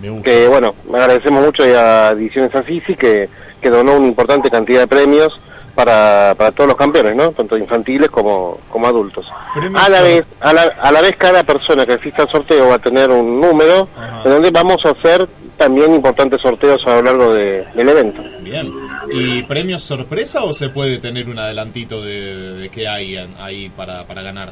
[0.00, 0.30] Me gusta.
[0.30, 3.28] Que bueno, agradecemos mucho a Ediciones Assisi que,
[3.60, 5.40] que donó una importante cantidad de premios
[5.74, 7.30] para, para todos los campeones, ¿no?
[7.32, 9.26] Tanto infantiles como, como adultos.
[9.74, 12.76] A la vez, a la, a la vez cada persona que asista al sorteo va
[12.76, 14.22] a tener un número Ajá.
[14.24, 18.20] en donde vamos a hacer también importantes sorteos a lo largo de- del evento.
[18.40, 18.72] Bien.
[19.12, 24.04] ¿Y premios sorpresa o se puede tener un adelantito de, de qué hay ahí para,
[24.06, 24.50] para ganar?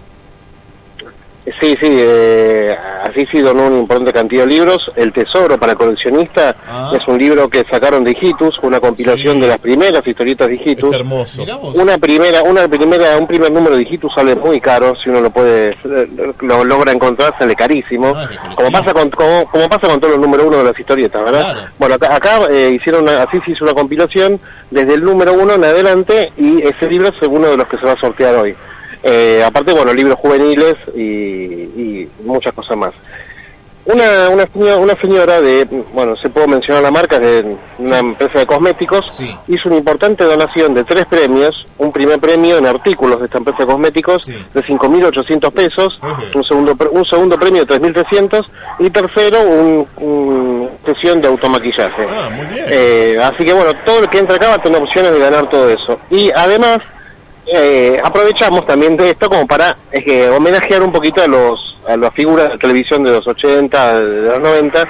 [1.61, 4.79] Sí, sí, eh, así sí donó una importante cantidad de libros.
[4.95, 6.93] El Tesoro para coleccionista Ah.
[6.95, 9.41] es un libro que sacaron de Hijitus, una compilación Sí.
[9.41, 10.93] de las primeras historietas de Hijitus.
[10.93, 11.43] Es hermoso.
[11.75, 15.31] Una primera, una primera, un primer número de Hijitus sale muy caro, si uno lo
[15.31, 15.77] puede,
[16.43, 20.21] lo logra encontrar sale carísimo, Ah, como pasa con, como, como pasa con todos los
[20.25, 21.53] número uno de las historietas, ¿verdad?
[21.55, 21.69] Claro.
[21.77, 24.39] Bueno, acá, acá, eh, hicieron, una- así se hizo una compilación
[24.71, 27.85] desde el número uno en adelante y ese libro es uno de los que se
[27.87, 28.55] va a sortear hoy.
[29.03, 32.93] Eh, aparte, bueno, libros juveniles y, y muchas cosas más.
[33.85, 38.39] Una, una, señora, una señora de, bueno, se puedo mencionar la marca, de una empresa
[38.39, 39.29] de cosméticos, Sí.
[39.49, 43.59] hizo una importante donación de tres premios, un primer premio en artículos de esta empresa
[43.65, 44.35] de cosméticos Sí.
[44.55, 45.99] de 5.800 pesos,
[46.33, 48.47] un segundo un segundo premio de 3.300
[48.79, 52.07] y tercero un, un sesión de automaquillaje.
[52.09, 52.65] Ah, muy bien.
[52.71, 55.51] Eh, así que bueno, todo el que entra acá va a tener opciones de ganar
[55.51, 55.99] todo eso.
[56.09, 56.79] Y además,
[57.47, 62.15] eh, aprovechamos también de esto como para que homenajear un poquito a los a las
[62.15, 64.89] figuras de televisión de los 80, de los 90,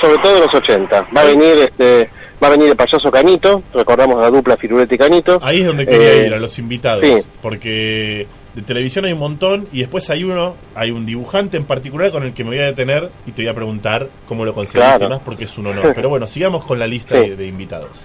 [0.00, 1.08] sobre todo de los 80.
[1.16, 2.08] Va a venir este
[2.42, 5.38] va a venir el payaso Canito, recordamos la dupla Firulete y Canito.
[5.42, 7.06] Ahí es donde quería Eh, ir, a los invitados.
[7.06, 7.18] sí.
[7.42, 12.10] Porque de televisión hay un montón y después hay uno, hay un dibujante en particular
[12.10, 14.96] con el que me voy a detener y te voy a preguntar cómo lo conseguiste
[14.98, 15.08] Claro.
[15.10, 15.92] más porque es un honor.
[15.94, 17.30] Pero bueno, sigamos con la lista Sí.
[17.30, 18.00] de, de invitados.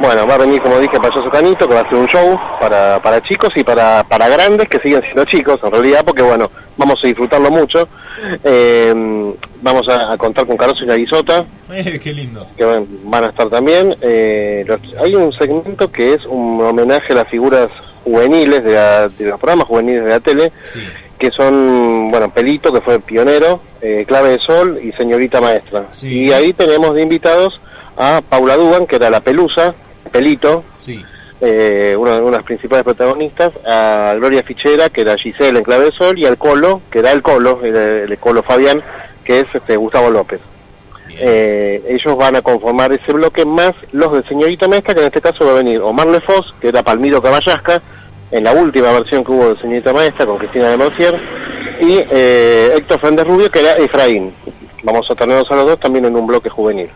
[0.00, 3.00] Bueno, va a venir, como dije, Payaso Canito, que va a hacer un show para,
[3.02, 6.98] para chicos y para, para grandes que siguen siendo chicos, en realidad, porque bueno, vamos
[7.02, 7.86] a disfrutarlo mucho.
[8.44, 8.92] Eh,
[9.62, 12.46] vamos a, a contar con Caroso y Naguisota, Eh, qué lindo.
[12.56, 13.94] que van, van a estar también.
[14.00, 17.68] Eh, los- hay un segmento que es un homenaje a las figuras
[18.04, 20.80] juveniles de, la- de los programas juveniles de la tele, Sí.
[21.18, 25.86] que son, bueno, Pelito, que fue pionero, eh, Clave de Sol y Señorita Maestra.
[25.90, 26.24] Sí.
[26.26, 27.60] Y ahí tenemos de invitados
[27.96, 29.74] a Paula Dugan, que era la Pelusa,
[30.12, 31.04] Pelito, Sí.
[31.40, 35.86] eh, una, una de las principales protagonistas, a Gloria Fichera, que era Giselle en Clave
[35.86, 38.82] de Sol, y al Colo, que era el Colo, el, el Colo Fabián,
[39.24, 40.40] que es este, Gustavo López.
[41.22, 45.20] Eh, ellos van a conformar ese bloque más los de Señorita Maestra, que en este
[45.20, 47.82] caso va a venir Omar Lefos, que era Palmiro Caballasca,
[48.30, 51.20] en la última versión que hubo de Señorita Maestra con Cristina de Mercier,
[51.80, 54.32] y eh, Héctor Fernández Rubio, que era Efraín.
[54.82, 56.88] Vamos a tenerlos a los dos también en un bloque juvenil,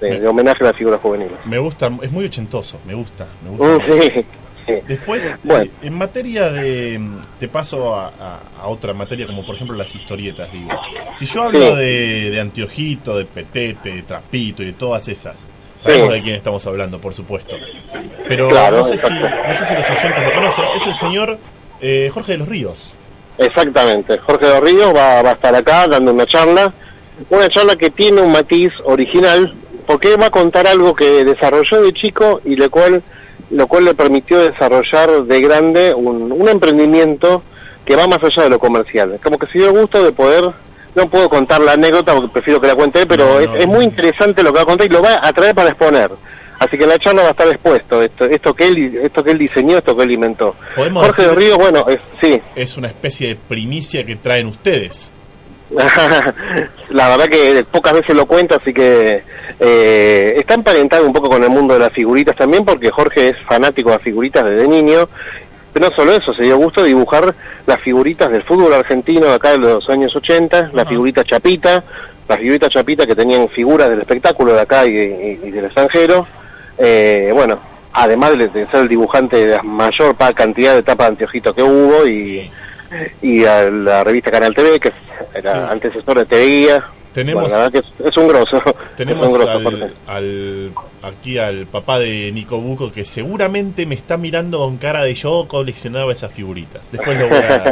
[0.00, 1.38] de, de homenaje a las figuras juveniles.
[1.44, 3.26] Me gusta, es muy ochentoso, me gusta.
[3.44, 4.02] Me gusta Mm, mucho.
[4.02, 4.74] sí, sí.
[4.86, 5.64] Después, Bueno.
[5.64, 7.00] eh, en materia de.
[7.40, 10.68] Te paso a, a- a otra materia, como por ejemplo las historietas, digo.
[11.16, 11.76] Si yo hablo Sí.
[11.76, 16.66] de, de Antiojito, de Petete, de Trapito y de todas esas, sabemos de quién estamos
[16.66, 17.56] hablando, por supuesto.
[18.28, 20.64] Pero Claro, no, sé si, no sé si los oyentes lo conocen.
[20.76, 21.38] Es el señor
[21.80, 22.92] eh, Jorge de los Ríos.
[23.38, 24.18] Exactamente.
[24.18, 26.74] Jorge de Ríos va, va a estar acá dando una charla,
[27.30, 29.54] una charla que tiene un matiz original,
[29.88, 33.02] porque va a contar algo que desarrolló de chico y lo cual,
[33.50, 37.42] lo cual le permitió desarrollar de grande un, un emprendimiento
[37.86, 39.18] que va más allá de lo comercial.
[39.22, 40.44] Como que se dio el gusto de poder,
[40.94, 43.66] no puedo contar la anécdota porque prefiero que la cuente pero No, es, no, es
[43.66, 43.72] no.
[43.72, 46.10] muy interesante lo que va a contar y lo va a traer para exponer.
[46.60, 49.38] Así que la charla va a estar expuesto esto, esto que él esto que él
[49.38, 50.54] diseñó, esto que él inventó.
[50.76, 55.12] Jorge de Ríos, bueno, es- sí, Es una especie de primicia que traen ustedes.
[56.90, 59.22] la verdad que pocas veces lo cuento, así que
[59.60, 63.36] eh, está emparentado un poco con el mundo de las figuritas también, porque Jorge es
[63.48, 65.08] fanático de las figuritas desde niño.
[65.72, 67.34] Pero no solo eso, se dio gusto de dibujar
[67.66, 71.84] las figuritas del fútbol argentino de acá de los años 80, la figurita Chapita,
[72.26, 76.26] las figuritas Chapita que tenían figuras del espectáculo de acá y, y- y del extranjero.
[76.78, 77.60] Eh, bueno,
[77.92, 82.06] además de, ser el dibujante de la mayor cantidad de tapas de anteojitos que hubo
[82.06, 82.50] y,
[83.22, 84.92] y a la revista Canal TV, que
[85.34, 85.58] era Sí.
[85.70, 86.84] antecesor de TV Guía.
[87.12, 88.62] Tenemos- Bueno, la verdad que es, es un grosso.
[88.96, 90.72] Tenemos es un grosso, al,
[91.02, 95.46] aquí al papá de Nico Buco que seguramente me está mirando con cara de yo
[95.48, 96.90] coleccionaba esas figuritas.
[96.92, 97.64] Después lo voy a,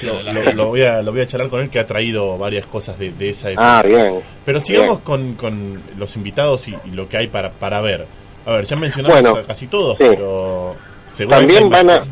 [0.32, 2.98] lo, lo- voy a, lo voy a charlar con él que ha traído varias cosas
[2.98, 3.78] de, de esa época.
[3.78, 4.20] Ah, bien.
[4.44, 5.04] Pero sigamos Bien.
[5.04, 8.06] con, con los invitados y, y lo que hay para, para ver.
[8.46, 10.04] A ver, ya mencionamos Bueno, a casi todos, sí.
[10.08, 10.76] pero
[11.10, 12.02] seguramente También van a...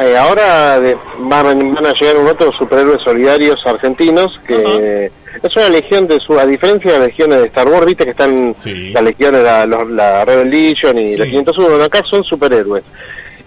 [0.00, 5.10] eh, ahora de- van, van a llegar un otro superhéroes solidarios argentinos que
[5.42, 8.10] es una legión de su a diferencia de las legiones de Star Wars viste que
[8.10, 8.90] están Sí.
[8.92, 11.16] las legiones la, la Rebel Legion y Sí.
[11.18, 12.84] la 501 bueno, acá son superhéroes.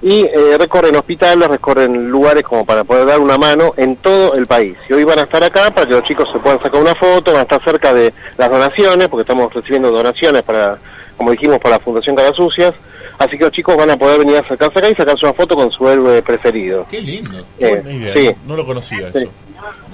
[0.01, 4.45] Y eh, recorren hospitales recorren lugares como para poder dar una mano en todo el
[4.45, 4.75] país.
[4.89, 7.31] Y hoy van a estar acá para que los chicos se puedan sacar una foto
[7.31, 10.77] van a estar cerca de las donaciones porque estamos recibiendo donaciones para
[11.17, 12.73] como dijimos para la Fundación Caras Sucias
[13.17, 15.55] Así que los chicos van a poder venir a sacarse acá y sacarse una foto
[15.55, 16.85] con su héroe preferido.
[16.89, 17.45] Qué lindo.
[17.57, 19.19] Qué Eh, buena idea, sí, no, no lo conocía Sí.
[19.19, 19.31] eso.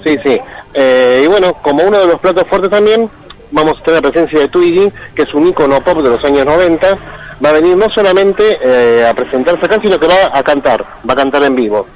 [0.04, 0.40] sí, sí.
[0.74, 3.08] Eh, y bueno, como uno de los platos fuertes también,
[3.52, 6.44] vamos a tener la presencia de Twiggy, que es un ícono pop de los años
[6.44, 6.98] 90.
[7.44, 11.12] Va a venir no solamente eh, a presentarse acá, sino que va a cantar, va
[11.12, 11.86] a cantar en vivo.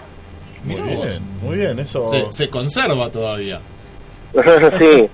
[0.64, 2.04] Muy bien, muy bien, eso.
[2.06, 3.60] Se, se conserva todavía.
[4.78, 5.08] sí,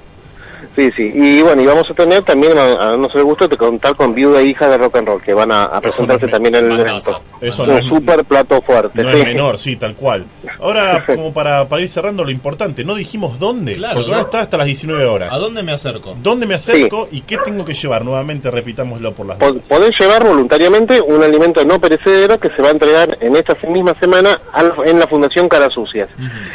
[0.77, 1.13] sí, sí.
[1.15, 4.15] Y bueno, y vamos a tener también, a, a no ser gusto, de contar con
[4.15, 6.81] Viuda e Hija de Rock and Roll, que van a, a presentarse también en el
[6.81, 7.21] evento.
[7.41, 9.03] Eso un no es, super plato fuerte.
[9.03, 9.19] no sí.
[9.19, 10.25] es menor, sí, tal cual.
[10.61, 14.23] Ahora, como para, para ir cerrando lo importante, no dijimos dónde, Claro, porque van a
[14.23, 14.27] ¿no?
[14.29, 15.35] estar hasta las 19 horas.
[15.35, 16.17] ¿A dónde me acerco?
[16.23, 18.05] ¿Dónde me acerco y qué tengo que llevar?
[18.05, 19.69] Nuevamente, repitámoslo por las Po- dudas.
[19.69, 23.95] Podés llevar voluntariamente un alimento no perecedero que se va a entregar en esta misma
[24.01, 26.09] semana al- en la Fundación Caras Sucias.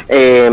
[0.08, 0.50] Eh,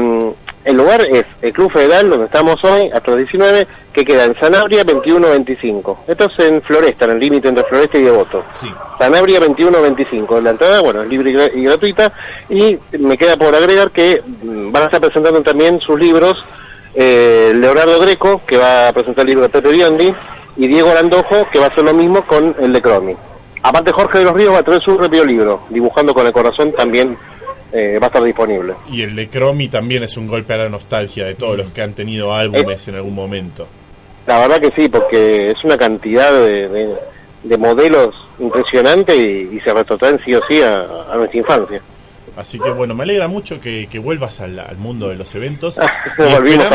[0.65, 4.36] el lugar es el Club Federal, donde estamos hoy, hasta las 19, que queda en
[4.39, 5.99] Sanabria 2125.
[6.08, 8.43] Esto es en Floresta, en el límite entre Floresta y Devoto.
[8.49, 8.67] Sí.
[8.99, 10.41] Sanabria 2125.
[10.41, 12.12] La entrada, bueno, es libre y gra- y gratuita.
[12.49, 16.34] Y me queda por agregar que mm, van a estar presentando también sus libros
[16.95, 20.13] eh, Leonardo Greco, que va a presentar el libro de Pepe Biondi,
[20.58, 23.15] y Diego Arandojo, que va a hacer lo mismo con el de Cromi.
[23.63, 26.71] Aparte, Jorge de los Ríos va a traer su propio libro, Dibujando con el Corazón,
[26.73, 27.17] también
[27.76, 28.74] eh, va a estar disponible.
[28.92, 31.82] Y el de Cromi también es un golpe a la nostalgia de todos los que
[31.82, 33.68] han tenido álbumes en algún momento.
[34.28, 36.96] La verdad que sí, porque es una cantidad de, de-
[37.44, 40.78] de modelos impresionante y, y se retrotraen sí o sí a,
[41.12, 41.80] a nuestra infancia.
[42.36, 45.80] Así que bueno, me alegra mucho que, que vuelvas al, al mundo de los eventos.
[46.18, 46.66] Volvimos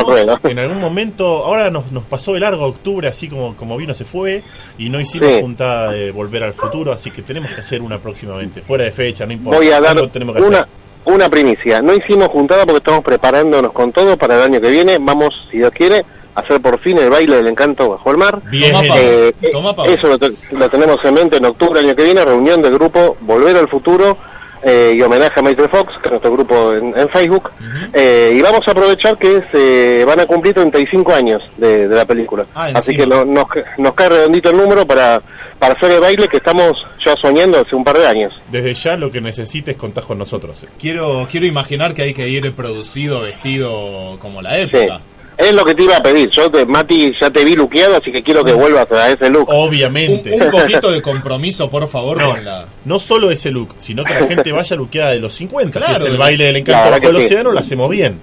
[0.45, 4.05] en algún momento, ahora nos, nos pasó de largo octubre, así como, como vino se
[4.05, 4.43] fue,
[4.79, 5.41] y no hicimos Sí.
[5.43, 9.27] juntada de volver al futuro, así que tenemos que hacer una próximamente, fuera de fecha,
[9.27, 9.59] no importa.
[9.59, 10.69] Voy a dar algo tenemos que una, hacer.
[11.05, 11.81] Una primicia.
[11.81, 14.99] No hicimos juntada porque estamos preparándonos con todo para el año que viene.
[15.01, 18.41] Vamos, si Dios quiere, a hacer por fin el baile del encanto bajo el mar.
[18.51, 18.75] Bien.
[18.95, 22.05] Eh, eh, Toma, eso lo, te- lo tenemos en mente en octubre del año que
[22.05, 24.17] viene, reunión del grupo Volver al Futuro
[24.63, 27.51] eh, y homenaje a Michael Fox, que es nuestro grupo en, en Facebook.
[27.95, 32.05] Eh, y vamos a aprovechar que se van a cumplir 35 años de, de la
[32.05, 32.45] película.
[32.55, 33.47] Ah, Así que no- nos,
[33.79, 35.21] nos cae redondito el número para,
[35.61, 36.73] para hacer el baile que estamos
[37.07, 38.33] ya soñando hace un par de años.
[38.51, 40.67] Desde ya lo que necesites contás con nosotros.
[40.81, 44.61] Quiero, quiero imaginar que hay que ir producido, vestido como la Sí.
[44.77, 45.01] época.
[45.39, 46.29] Es lo que te iba a pedir.
[46.31, 49.49] Yo, te, Mati, ya te vi luqueado, así que quiero que vuelvas a ese look.
[49.49, 50.35] Obviamente.
[50.35, 52.67] Un, un poquito de compromiso, por favor, No, con la...
[52.85, 55.79] no solo ese look, sino que la gente vaya luqueada de los 50.
[55.79, 57.25] Claro, si es el baile del encanto bajo el sí.
[57.25, 58.21] océano, lo hacemos bien.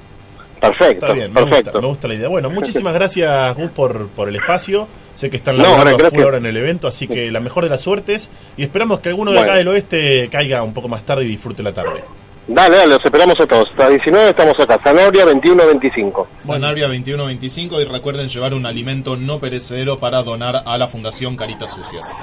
[0.60, 1.72] Perfecto, Está bien, me perfecto.
[1.72, 2.28] gusta, me gusta la idea.
[2.30, 4.88] Bueno, muchísimas gracias, Gus, por, por el espacio.
[5.14, 6.14] Sé que están No, laburando a gracias.
[6.14, 8.32] full ahora en el evento, así que la mejor de las suertes.
[8.58, 9.58] Y esperamos que alguno de acá Bueno.
[9.60, 12.04] del oeste caiga un poco más tarde y disfrute la tarde.
[12.48, 13.66] Dale, dale, los esperamos a todos.
[13.72, 16.28] Hasta 19 estamos acá, Zanabria 21-25.
[16.40, 21.72] Sanabria 2125 y recuerden llevar un alimento no perecedero para donar a la Fundación Caritas
[21.72, 22.16] Sucias.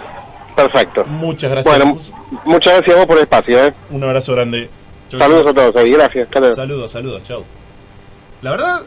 [0.57, 1.05] Perfecto.
[1.05, 1.77] Muchas gracias.
[1.77, 2.13] Bueno, Gus.
[2.45, 3.67] muchas gracias a vos por el espacio.
[3.67, 3.73] ¿eh?
[3.91, 4.71] Un abrazo grande.
[5.11, 5.51] Chau, Saludos chau.
[5.51, 6.29] a todos ahí, gracias.
[6.55, 7.45] Saludos, saludos, chau.
[8.45, 8.83] La verdad,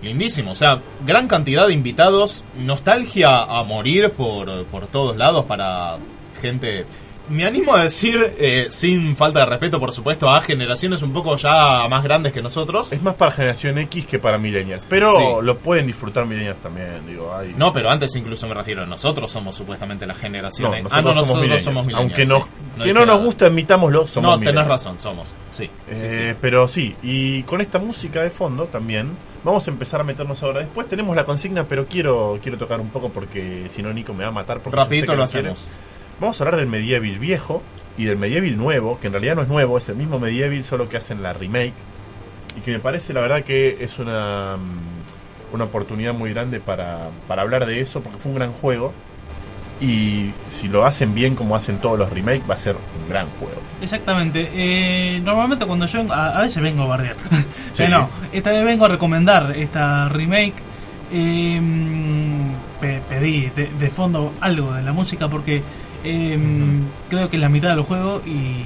[0.00, 0.52] lindísimo.
[0.52, 2.42] O sea, gran cantidad de invitados.
[2.56, 5.98] Nostalgia a morir por, por todos lados para
[6.40, 6.86] gente
[7.28, 11.36] me animo a decir, eh, sin falta de respeto, por supuesto, a generaciones un poco
[11.36, 12.92] ya más grandes que nosotros.
[12.92, 14.84] Es más para generación X que para millennials.
[14.88, 15.24] Pero Sí.
[15.42, 17.06] lo pueden disfrutar millennials también.
[17.06, 20.70] Digo, hay- No, pero antes incluso me refiero, nosotros somos supuestamente la generación.
[20.70, 21.62] No, nosotros, ah, no, somos, nosotros millennials.
[21.64, 22.40] somos millennials, Aunque no,
[22.76, 22.82] sí.
[22.82, 25.34] que no nos gusta, admitámoslo, somos No, tenés razón, somos.
[25.52, 25.96] Sí, Eh,
[26.32, 26.36] sí.
[26.40, 30.60] Pero sí, y con esta música de fondo también, vamos a empezar a meternos ahora.
[30.60, 34.24] Después tenemos la consigna, pero quiero quiero tocar un poco porque si no Nico me
[34.24, 34.60] va a matar.
[34.62, 35.52] Porque Rapidito lo quiere.
[36.22, 37.62] Vamos a hablar del Medieval viejo
[37.98, 40.88] y del Medieval nuevo, que en realidad no es nuevo, es el mismo Medieval, solo
[40.88, 41.74] que hacen la remake.
[42.56, 47.08] Y que me parece, la verdad, que es una, mm, una oportunidad muy grande para,
[47.28, 48.92] para hablar de eso, porque fue un gran juego.
[49.80, 53.26] Y si lo hacen bien como hacen todos los remakes, va a ser un gran
[53.40, 53.60] juego.
[53.80, 54.48] Exactamente.
[54.54, 57.16] Eh, normalmente cuando yo a, a veces vengo a bardear.
[57.72, 57.84] Sí.
[57.84, 60.54] Pero no, esta vez vengo a recomendar esta remake.
[61.10, 61.60] Eh,
[62.80, 65.62] pe- pedí de, de fondo algo de la música porque
[66.04, 66.38] eh,
[67.10, 68.30] creo que es la mitad del juego y
[68.62, 68.64] eh,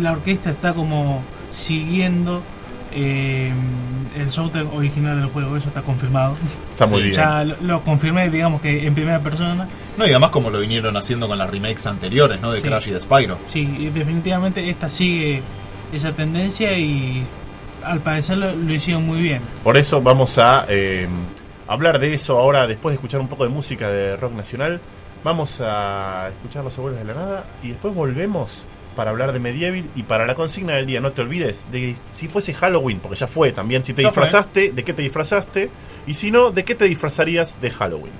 [0.00, 2.42] la orquesta está como siguiendo
[2.92, 3.52] eh,
[4.16, 5.56] el soundtrack original del juego.
[5.56, 6.36] Eso está confirmado.
[6.72, 7.14] Está muy Sí, bien.
[7.14, 9.66] Ya lo, lo confirmé, digamos que en primera persona.
[9.96, 12.50] No, y además como lo vinieron haciendo con las remakes anteriores, ¿no?
[12.52, 12.66] De Sí.
[12.68, 13.38] Crash y de Spyro.
[13.46, 15.42] Sí, definitivamente esta sigue
[15.92, 17.22] esa tendencia y
[17.84, 19.40] al parecer lo, lo hicieron muy bien.
[19.64, 21.06] Por eso vamos a eh,
[21.66, 24.80] hablar de eso ahora, después de escuchar un poco de música de rock nacional.
[25.24, 28.62] Vamos a escuchar Los Abuelos de la Nada y después volvemos
[28.94, 31.00] para hablar de Medieval y para la consigna del día.
[31.00, 34.10] No te olvides de que si fuese Halloween, porque ya fue también, si te Ya
[34.10, 34.22] fue.
[34.24, 35.70] disfrazaste, de qué te disfrazaste
[36.06, 38.12] y si no, de qué te disfrazarías de Halloween.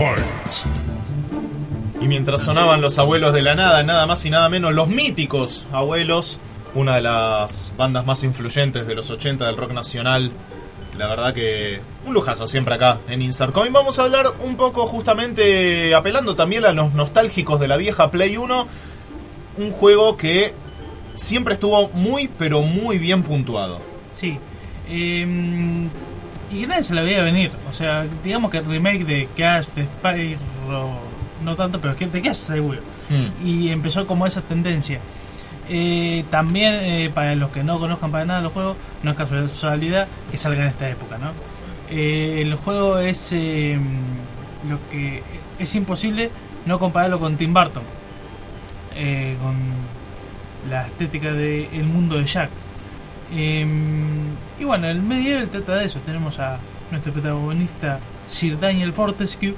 [0.00, 0.64] Fight.
[2.00, 5.66] Y mientras sonaban los abuelos de la nada, nada más y nada menos, los míticos
[5.72, 6.40] abuelos,
[6.74, 10.32] una de las bandas más influyentes de los 80 del rock nacional.
[10.96, 13.74] La verdad que un lujazo siempre acá en Insert Coin.
[13.74, 18.38] Vamos a hablar un poco justamente apelando también a los nostálgicos de la vieja Play
[18.38, 18.66] 1.
[19.58, 20.54] Un juego que
[21.14, 23.80] siempre estuvo muy pero muy bien puntuado.
[24.14, 24.38] Sí.
[24.88, 25.90] Eh,
[26.50, 27.50] y nadie se la veía venir.
[27.68, 30.98] O sea, digamos que el remake de Crash, de Spyro,
[31.44, 32.80] no tanto, pero de Crash seguro.
[33.08, 33.46] Hmm.
[33.46, 35.00] Y empezó como esa tendencia.
[35.68, 40.08] Eh, también, eh, para los que no conozcan para nada los juegos, no es casualidad
[40.30, 41.32] que salga en esta época, ¿no?
[41.90, 43.76] Eh, el juego es eh,
[44.68, 45.22] lo que
[45.58, 46.30] es imposible
[46.66, 47.82] no compararlo con Tim Burton,
[48.94, 49.56] eh, con
[50.70, 52.50] la estética del mundo de Jack.
[53.32, 53.66] Eh,
[54.58, 56.00] y bueno, el medieval trata de eso.
[56.00, 56.58] Tenemos a
[56.90, 59.54] nuestro protagonista Sir Daniel Fortescue,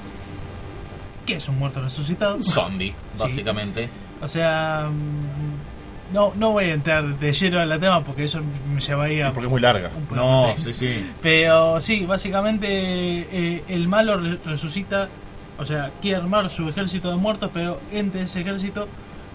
[1.25, 2.35] que es un muerto resucitado.
[2.35, 3.89] Un zombie, básicamente.
[4.21, 8.39] O sea, mm, no, no voy a entrar de lleno al tema porque eso
[8.73, 9.89] me llevaría Porque es muy larga.
[10.13, 11.11] No, sí, sí.
[11.21, 15.09] Pero sí, básicamente eh, el malo re- resucita,
[15.57, 18.87] o sea, quiere armar su ejército de muertos, pero entre ese ejército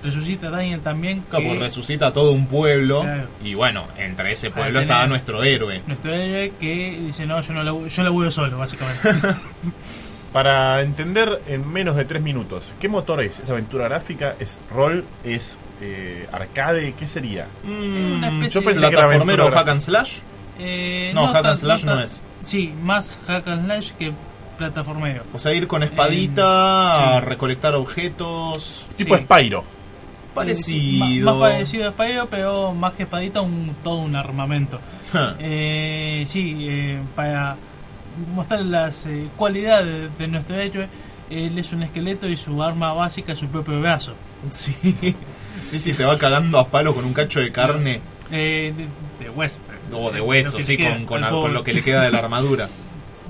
[0.03, 1.25] resucita Daniel también.
[1.29, 3.03] Claro, que resucita todo un pueblo.
[3.03, 3.29] Claro.
[3.43, 5.83] Y bueno, entre ese pueblo estaba nuestro héroe.
[5.87, 9.09] Nuestro héroe que dice, no, yo no lo, yo lo voy solo, básicamente.
[10.33, 13.41] Para entender en menos de 3 minutos, ¿qué motor es?
[13.41, 14.35] ¿Es aventura gráfica?
[14.39, 15.07] ¿Es rol?
[15.25, 16.93] ¿Es eh, arcade?
[16.93, 17.47] ¿Qué sería?
[17.65, 20.19] Mm, yo de- pensé que era ¿Plataformero aventura hack and slash?
[20.59, 22.23] Eh, No, hack and slash no es.
[22.45, 24.13] Sí, más hack and slash que
[24.59, 25.23] plataformero.
[25.33, 27.27] O sea, ir con espadita, a sí.
[27.27, 28.87] recolectar objetos.
[28.97, 29.23] Tipo Sí.
[29.25, 29.65] Spyro.
[30.39, 31.25] Parecido.
[31.27, 34.81] Más, más parecido a Spyro, pero más que espadita, un, todo un armamento.
[35.13, 35.35] Ja.
[35.39, 37.57] Eh, sí, eh, para
[38.35, 40.89] mostrar las eh, cualidades de, nuestro héroe,
[41.31, 44.15] él es un esqueleto y su arma básica es su propio brazo.
[44.51, 44.75] Sí.
[45.67, 49.31] sí, sí, te va cagando a palo con un cacho de carne Eh, de, de
[49.31, 49.57] hueso.
[49.93, 52.69] o de hueso, sí, queda, con, con, con lo que le queda de la armadura.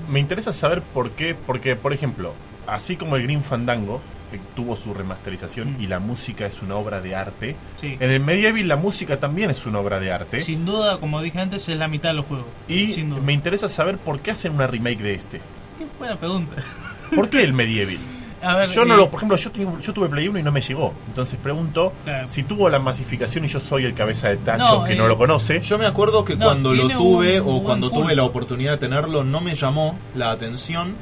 [0.07, 2.33] Me interesa saber por qué, porque por ejemplo,
[2.67, 4.01] así como el Green Fandango
[4.37, 5.81] tuvo su remasterización Mm.
[5.81, 7.97] y la música es una obra de arte, Sí.
[7.99, 10.39] en el Medieval la música también es una obra de arte.
[10.41, 12.47] Sin duda, como dije antes, es la mitad de los juegos.
[12.67, 13.21] Y Sin duda.
[13.21, 15.37] me interesa saber por qué hacen una remake de este.
[15.79, 16.55] Qué buena pregunta.
[17.15, 17.97] ¿Por qué el Medieval?
[18.41, 20.43] A ver, Yo no eh, lo, por ejemplo, yo, tuve- yo tuve Play 1 y
[20.43, 20.93] no me llegó.
[21.07, 22.29] Entonces pregunto Claro.
[22.29, 25.09] si tuvo la masificación y yo soy el cabeza de tacho No, que eh, no
[25.09, 25.59] lo conoce.
[25.59, 28.77] Yo me acuerdo que No, cuando lo tuve un o cuando tuve la oportunidad de
[28.77, 30.95] tenerlo no me llamó la atención.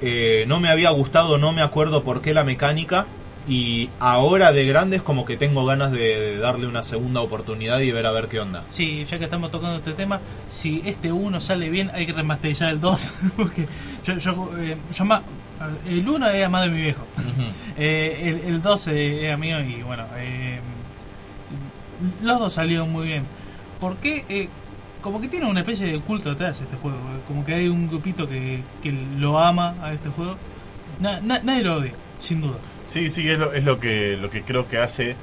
[0.00, 3.06] Eh, no me había gustado, no me acuerdo por qué la mecánica.
[3.46, 7.80] Y ahora de grande es como que tengo ganas de, de darle una segunda oportunidad
[7.80, 8.64] y ver a ver qué onda.
[8.70, 12.70] Sí, ya que estamos tocando este tema, si este 1 sale bien, hay que remasterizar
[12.70, 13.14] el 2.
[13.36, 13.68] Porque
[14.02, 15.20] yo, yo, eh, yo más,
[15.86, 17.06] el 1 era más de mi viejo.
[17.76, 20.60] Eh, el, el 2 eh, era mío y bueno, eh,
[22.22, 23.24] los dos salieron muy bien.
[23.80, 24.48] Porque eh,
[25.04, 26.96] como que tiene una especie de culto detrás este juego.
[26.96, 30.36] eh, Como que hay un grupito que, que lo ama a este juego.
[30.98, 32.56] Na- na- nadie lo odia, sin duda.
[32.86, 35.14] Sí, sí, es lo, es lo que lo que creo que hace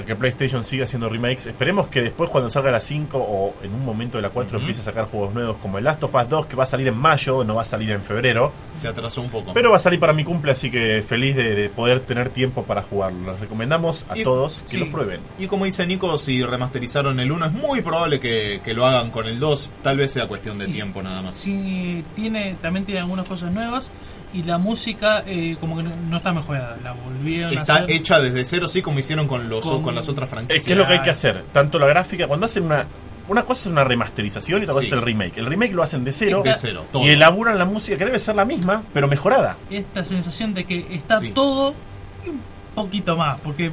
[0.00, 1.46] a que PlayStation siga haciendo remakes.
[1.46, 4.62] Esperemos que después cuando salga la 5 o en un momento de la 4 Ujú.
[4.64, 6.88] empiece a sacar juegos nuevos como el Last of Us 2 que va a salir
[6.88, 9.52] en mayo, no va a salir en febrero, Se atrasó un poco.
[9.52, 12.64] pero va a salir para mi cumple, así que feliz de, de poder tener tiempo
[12.64, 13.32] para jugarlo.
[13.32, 14.76] Les recomendamos a Y- todos que sí.
[14.78, 15.20] lo prueben.
[15.38, 19.10] Y como dice Nico, si remasterizaron el 1, es muy probable que, que lo hagan
[19.10, 19.70] con el 2.
[19.82, 21.34] Tal vez sea cuestión de Y- tiempo nada más.
[21.34, 23.90] Sí, tiene, también tiene algunas cosas nuevas.
[24.32, 26.76] Y la música, eh, como que no, no está mejorada.
[26.84, 27.90] La volvieron a Está hacer.
[27.90, 30.64] hecha desde cero, sí, como hicieron con, los, Con- con las otras Es franquicias.
[30.66, 32.86] que es lo que hay que hacer, tanto la gráfica, cuando hacen una...
[33.28, 34.86] Una cosa es una remasterización y otra cosa Sí.
[34.88, 35.38] es el remake.
[35.38, 37.04] El remake lo hacen de cero, De cero, todo.
[37.04, 39.56] y elaboran la música que debe ser la misma, pero mejorada.
[39.70, 41.30] Esta sensación de que está Sí.
[41.30, 41.74] todo
[42.26, 42.40] y un
[42.74, 43.38] poquito más.
[43.40, 43.70] Porque,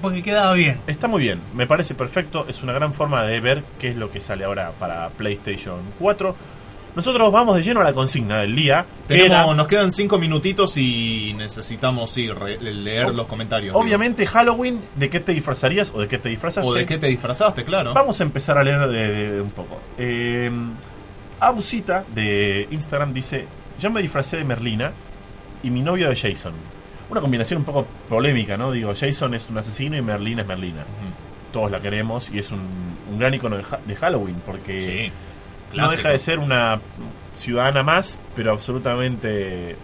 [0.00, 0.78] porque quedaba bien.
[0.86, 4.10] Está muy bien, me parece perfecto, es una gran forma de ver qué es lo
[4.10, 6.34] que sale ahora para PlayStation 4.
[6.96, 8.86] Nosotros vamos de lleno a la consigna del día.
[9.06, 13.76] que Tenemos, era, nos quedan 5 minutitos y necesitamos sí, re- leer los comentarios.
[13.76, 16.68] obviamente Halloween, ¿de qué te disfrazarías o de qué te disfrazaste?
[16.68, 17.92] O de qué te disfrazaste, claro.
[17.94, 19.78] Vamos a empezar a leer de, de- un poco.
[19.98, 20.50] Eh,
[21.38, 23.46] Abusita de Instagram dice,
[23.78, 24.92] yo me disfracé de Merlina
[25.62, 26.54] y mi novio de Jason.
[27.10, 28.72] Una combinación un poco polémica, ¿no?
[28.72, 30.84] Digo, Jason es un asesino y Merlina es Merlina.
[31.52, 32.60] Todos la queremos y es un,
[33.12, 34.80] un gran icono de, de Halloween porque...
[34.80, 35.12] Sí.
[35.74, 36.80] No deja de ser una
[37.34, 39.76] ciudadana más, pero absolutamente eh,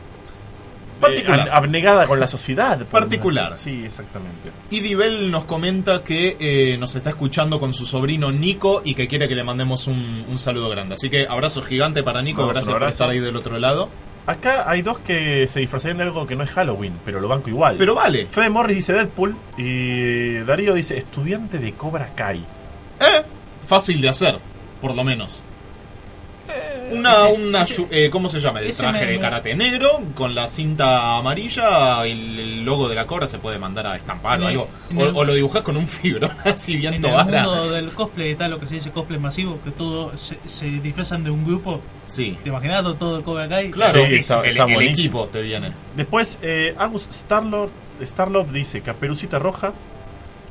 [1.01, 1.49] Particular.
[1.53, 2.87] abnegada con la sociedad.
[2.87, 3.55] Particular.
[3.57, 4.51] Sí, exactamente.
[4.70, 9.09] Y Dibel nos comenta que eh, nos está escuchando con su sobrino Nico y que
[9.09, 10.95] quiere que le mandemos un, un saludo grande.
[10.95, 13.89] Así que abrazo gigante para Nico, Vamos, gracias por estar ahí del otro lado.
[14.24, 17.49] Acá hay dos que se disfrazarían de algo que no es Halloween, pero lo banco
[17.51, 17.74] igual.
[17.76, 22.39] Pero vale, Fede Morris dice Deadpool y Darío dice estudiante de Cobra Kai.
[23.01, 23.24] eh,
[23.64, 24.39] fácil de hacer,
[24.80, 25.43] por lo menos.
[26.91, 28.61] Una, ese- una, yu- eh, ¿cómo se llama?
[28.61, 32.64] El ese traje me- de me- karate negro con la cinta amarilla y el, el
[32.64, 34.68] logo de la cobra se puede mandar a estampar o En el- algo.
[34.91, 37.45] en O, el- o lo dibujas con un fibrón así bien En el tobara.
[37.45, 41.24] mundo del cosplay está lo que se dice cosplay masivo, que todos se, se disfrazan
[41.24, 41.80] de un grupo.
[42.05, 43.70] Sí, ¿Te imaginas todo, todo el Cobra Kai?
[43.70, 45.20] claro, Sí, está- el, está el buenísimo.
[45.22, 45.72] equipo te viene.
[45.97, 47.70] Después, eh, Agus Starlord,
[48.03, 49.72] Starlord dice Caperucita Roja,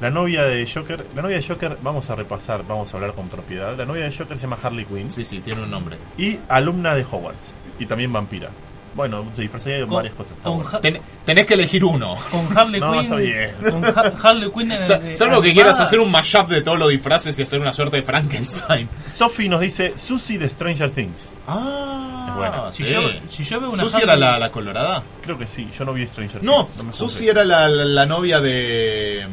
[0.02, 1.06] la novia de Joker.
[1.16, 3.78] La novia de Joker, vamos a repasar, vamos a hablar con propiedad.
[3.78, 5.98] La novia de Joker se llama Harley Quinn Sí, sí, tiene un nombre.
[6.18, 7.54] y alumna de Hogwarts.
[7.80, 8.50] y también vampira.
[8.94, 10.34] Bueno, se disfrazaría de varias cosas.
[10.44, 10.70] con bueno.
[10.70, 12.18] Ja- Ten- tenés que elegir uno.
[12.30, 13.04] Con Harley No, Quinn.
[13.04, 13.52] está bien.
[13.72, 14.72] Con Ha- Harley Quinn.
[14.74, 17.96] en- Salvo que quieras hacer un mashup de todos los disfraces y hacer una suerte
[17.98, 18.90] de Frankenstein.
[19.08, 21.34] Sophie nos dice Susie de Stranger Things.
[21.48, 22.72] Ah, Es buena.
[22.72, 22.92] Si sí.
[22.92, 25.04] yo, si yo veo una ¿Susi Harley- era la, la colorada?
[25.22, 26.84] Creo que sí, yo no vi Stranger No, Things.
[26.84, 27.30] me Susi juzgues.
[27.30, 29.26] era la, la- la novia de.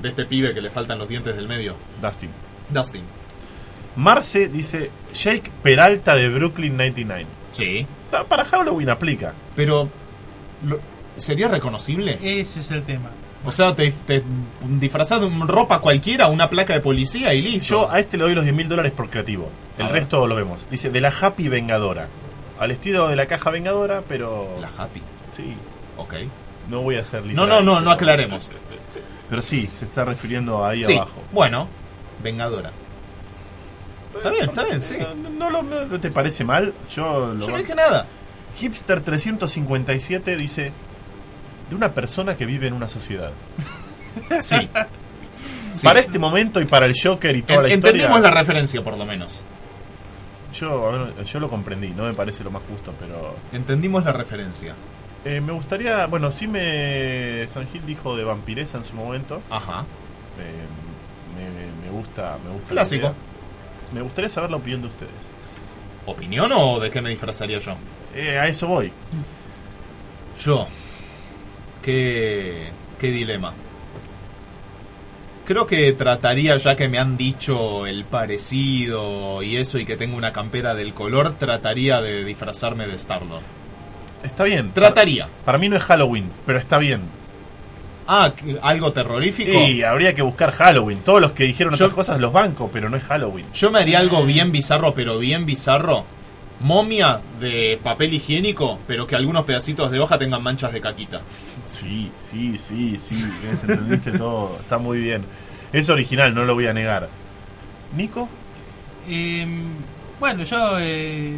[0.00, 1.76] De este pibe que le faltan los dientes del medio.
[2.02, 2.30] Dustin.
[2.70, 3.02] Dustin.
[3.96, 7.26] Marce dice Jake Peralta de Brooklyn 99.
[7.50, 7.86] Sí.
[8.28, 9.32] Para Halloween aplica.
[9.56, 9.88] Pero.
[10.64, 10.80] lo-
[11.16, 12.18] ¿Sería reconocible?
[12.22, 13.10] Ese es el tema.
[13.44, 14.22] O sea, te, te
[14.68, 17.64] disfrazás de ropa cualquiera, una placa de policía y listo.
[17.66, 19.48] Yo a este le doy los 10 mil dólares por creativo.
[19.76, 19.94] El A ver.
[19.96, 20.68] resto lo vemos.
[20.70, 22.08] Dice de la Happy Vengadora.
[22.60, 24.48] Al estilo de la caja Vengadora, pero.
[24.60, 25.02] La happy.
[25.32, 25.54] Sí,
[25.96, 26.14] Ok.
[26.68, 28.50] no voy a hacer No, literal, no, no, no aclaremos.
[29.28, 31.22] Pero sí, se está refiriendo ahí Sí, abajo.
[31.32, 31.68] bueno,
[32.22, 32.72] Vengadora.
[34.16, 34.96] Está bien, está bien, sí.
[35.38, 36.72] No, no te parece mal?
[36.94, 38.06] Yo lo Yo no dije nada.
[38.56, 40.72] Hipster 357 dice
[41.68, 43.30] de una persona que vive en una sociedad.
[44.40, 44.68] Sí.
[45.72, 45.86] Sí.
[45.86, 47.90] Para este momento y para el Joker y toda En- la historia.
[47.92, 49.44] entendimos la referencia, por lo menos.
[50.54, 54.74] Yo, yo lo comprendí, no me parece lo más justo, pero Entendimos la referencia.
[55.24, 59.42] Eh, me gustaría, bueno, sí me San Gil dijo de vampiresa en su momento.
[59.50, 59.84] Ajá.
[60.38, 60.64] Eh,
[61.36, 62.68] me, me gusta, me gusta.
[62.68, 63.14] Clásico.
[63.92, 65.12] Me gustaría saber la opinión de ustedes.
[66.06, 67.76] ¿Opinión o de qué me disfrazaría yo?
[68.14, 68.92] Eh, a eso voy.
[70.42, 70.66] Yo.
[71.82, 73.52] Qué, qué dilema.
[75.44, 80.16] Creo que trataría, ya que me han dicho el parecido y eso, y que tengo
[80.16, 83.42] una campera del color, trataría de disfrazarme de Starlord.
[84.22, 84.72] Está bien.
[84.72, 85.24] Trataría.
[85.26, 87.02] Para, para mí no es Halloween, pero está bien.
[88.06, 89.50] Ah, ¿qué- ¿algo terrorífico?
[89.52, 91.00] Y habría que buscar Halloween.
[91.00, 93.46] Todos los que dijeron Yo- otras cosas los banco, pero no es Halloween.
[93.52, 96.04] Yo me haría algo bien bizarro, pero bien bizarro.
[96.60, 101.20] Momia de papel higiénico, pero que algunos pedacitos de hoja tengan manchas de caquita.
[101.68, 103.14] Sí, sí, sí, sí.
[103.46, 104.56] ves, Entendiste todo.
[104.58, 105.24] Está muy bien.
[105.72, 107.08] Es original, no lo voy a negar.
[107.96, 108.28] ¿Nico?
[109.08, 109.46] Eh,
[110.18, 111.36] bueno, yo eh,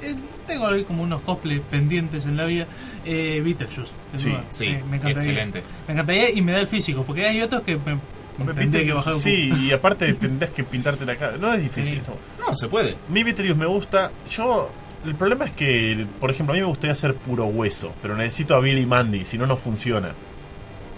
[0.00, 0.14] eh,
[0.48, 2.66] tengo ahí como unos cosplays pendientes en la vida.
[3.04, 3.92] Eh, Beetlejuice.
[4.14, 4.44] Sí, duda.
[4.48, 5.10] sí, Eh, me encantaría.
[5.12, 5.62] excelente.
[5.86, 7.94] Me encantaría y me da el físico, porque hay otros que me,
[8.44, 9.62] me tendría que bajar un Sí, poco.
[9.62, 11.36] y aparte tendrás que pintarte la cara.
[11.36, 12.02] No es difícil.
[12.04, 12.12] Sí.
[12.46, 12.54] no.
[12.56, 12.96] Se puede.
[13.08, 14.10] Mi Beetlejuice me gusta.
[14.30, 14.70] Yo.
[15.04, 18.56] El problema es que, por ejemplo, a mí me gustaría hacer puro hueso, pero necesito
[18.56, 20.12] a Billy y Mandy, si no, no funciona.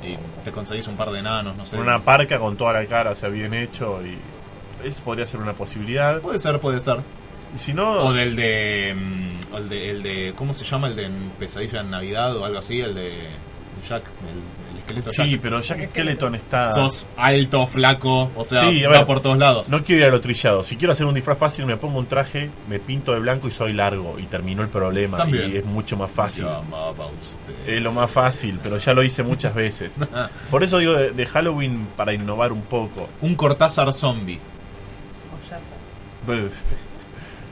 [0.03, 1.76] Y te conseguís un par de enanos, no sé.
[1.76, 4.16] Con una parca con toda la cara, o sea, bien hecho, y
[4.88, 6.18] eso podría ser una posibilidad.
[6.22, 7.01] Puede ser, puede ser.
[7.55, 9.90] Y si no, O del de, mm, o el de.
[9.90, 10.32] el de.
[10.36, 10.88] ¿Cómo se llama?
[10.88, 12.80] El de Pesadilla en Navidad o algo así.
[12.80, 13.11] El de.
[13.88, 15.40] Jack, el, el esqueleto sí, Jack.
[15.40, 16.66] pero Jack Skeleton está.
[16.66, 19.07] Sos alto, flaco, o sea, Sí, a va ver.
[19.07, 19.70] por todos lados.
[19.70, 20.62] No quiero ir a lo trillado.
[20.64, 23.51] Si quiero hacer un disfraz fácil, me pongo un traje, me pinto de blanco y
[23.53, 24.18] soy largo.
[24.18, 25.16] Y terminó el problema.
[25.16, 25.51] También.
[25.53, 26.44] Y es mucho más fácil.
[26.44, 27.55] Llamaba usted.
[27.68, 29.96] Es lo más fácil, pero ya lo hice muchas veces.
[30.51, 33.09] Por eso digo de, de Halloween para innovar un poco.
[33.22, 34.38] Un Cortázar zombie.
[36.26, 36.53] Pues,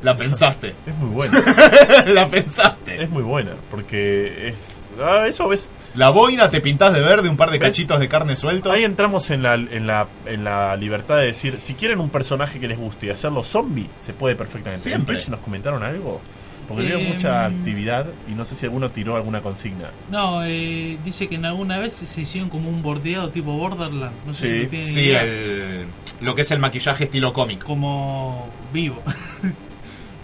[0.02, 0.74] La pensaste.
[0.86, 1.42] Es muy buena.
[2.06, 3.02] la pensaste.
[3.02, 3.52] es muy buena.
[3.70, 4.80] Porque es.
[5.02, 5.68] ah, eso ves.
[5.94, 7.70] La boina te pintás de verde, un par de ¿Ves?
[7.70, 8.72] cachitos de carne sueltos.
[8.72, 12.60] Ahí entramos en la, en, la, en la libertad de decir, si quieren un personaje
[12.60, 14.82] que les guste y hacerlo zombie, se puede perfectamente.
[14.82, 15.14] Siempre.
[15.14, 16.20] ¿En Twitch nos comentaron algo?
[16.68, 19.88] Porque Eh, veo mucha actividad y no sé si alguno tiró alguna consigna.
[20.10, 24.12] No, eh, dice que en alguna vez se hicieron como un bordeado tipo Borderland.
[24.26, 25.22] No sé Sí, si tienen Sí, idea.
[25.24, 25.86] el,
[26.20, 27.64] lo que es el maquillaje estilo cómic.
[27.64, 29.02] Como vivo.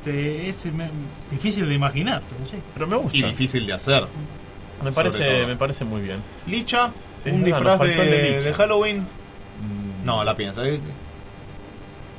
[0.06, 0.90] Este, es me-
[1.30, 2.56] difícil de imaginar, pero sí.
[2.74, 3.16] Pero me gusta.
[3.16, 4.04] Y difícil de hacer.
[4.82, 6.22] me, parece, me parece muy bien.
[6.46, 6.92] Licha,
[7.24, 7.96] Es un verdad, disfraz
[8.44, 8.98] de, Halloween.
[9.00, 10.66] Mm, No, la piensa.
[10.68, 10.78] eh.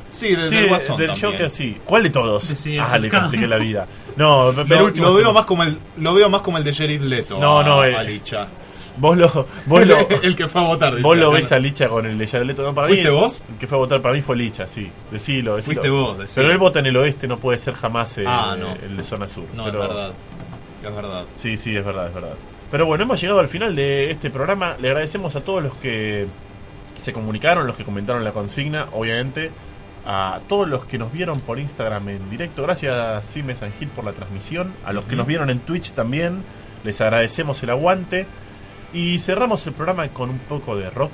[0.09, 1.31] Sí, de, Sí, del Guasón del también.
[1.33, 1.77] Joker sí.
[1.83, 2.45] ¿Cuál de todos?
[2.45, 3.87] Sí, ah, le compliqué la vida.
[4.15, 5.33] No, Lo, último lo veo sí.
[5.33, 7.37] más como el lo veo más como el de Jared Leto.
[7.37, 8.47] No, a- no, a eh, Licha.
[8.97, 10.91] Vos lo, vos lo, el que fue a votar.
[10.91, 12.63] dice vos lo ves a Licha con el de Jared Leto.
[12.63, 13.43] No, para ¿Fuiste mí, vos?
[13.49, 14.89] El que fue a votar para mí fue Licha, sí.
[15.11, 15.81] Decilo, decilo.
[15.81, 16.43] Fuiste vos, decilo.
[16.43, 18.73] Pero él vota en el oeste, no puede ser jamás eh, Ah, no.
[18.73, 19.43] el de zona sur.
[19.53, 20.13] No, pero, es verdad.
[20.83, 21.25] Es verdad.
[21.33, 22.33] Sí, sí, es verdad, es verdad.
[22.71, 24.75] Pero bueno, hemos llegado al final de este programa.
[24.79, 26.27] Le agradecemos a todos los que
[26.97, 29.51] se comunicaron, los que comentaron la consigna, obviamente.
[30.07, 32.61] A todos los que nos vieron por Instagram en directo.
[32.61, 34.73] Gracias, Simes Angel, por la transmisión.
[34.85, 36.41] A los que nos vieron en Twitch también.
[36.83, 38.27] Les agradecemos el aguante.
[38.95, 41.11] Y cerramos el programa con un poco de rock.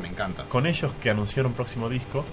[0.00, 0.44] Me encanta.
[0.44, 2.24] Con ellos que anunciaron próximo disco.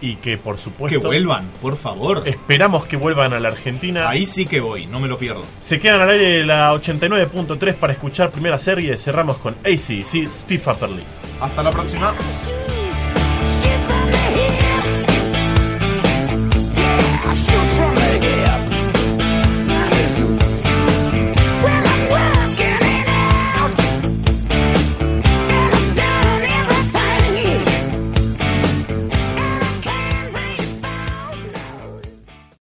[0.00, 1.00] Y que por Que supuesto.
[1.00, 2.22] vuelvan, por favor.
[2.28, 4.08] Esperamos que vuelvan a la Argentina.
[4.08, 5.42] Ahí sí que voy, no me lo pierdo.
[5.60, 8.96] Se quedan al aire la 89.3 para escuchar primera serie.
[8.98, 11.02] Cerramos con AC, sí, Steve Upperly.
[11.40, 12.14] Hasta la próxima.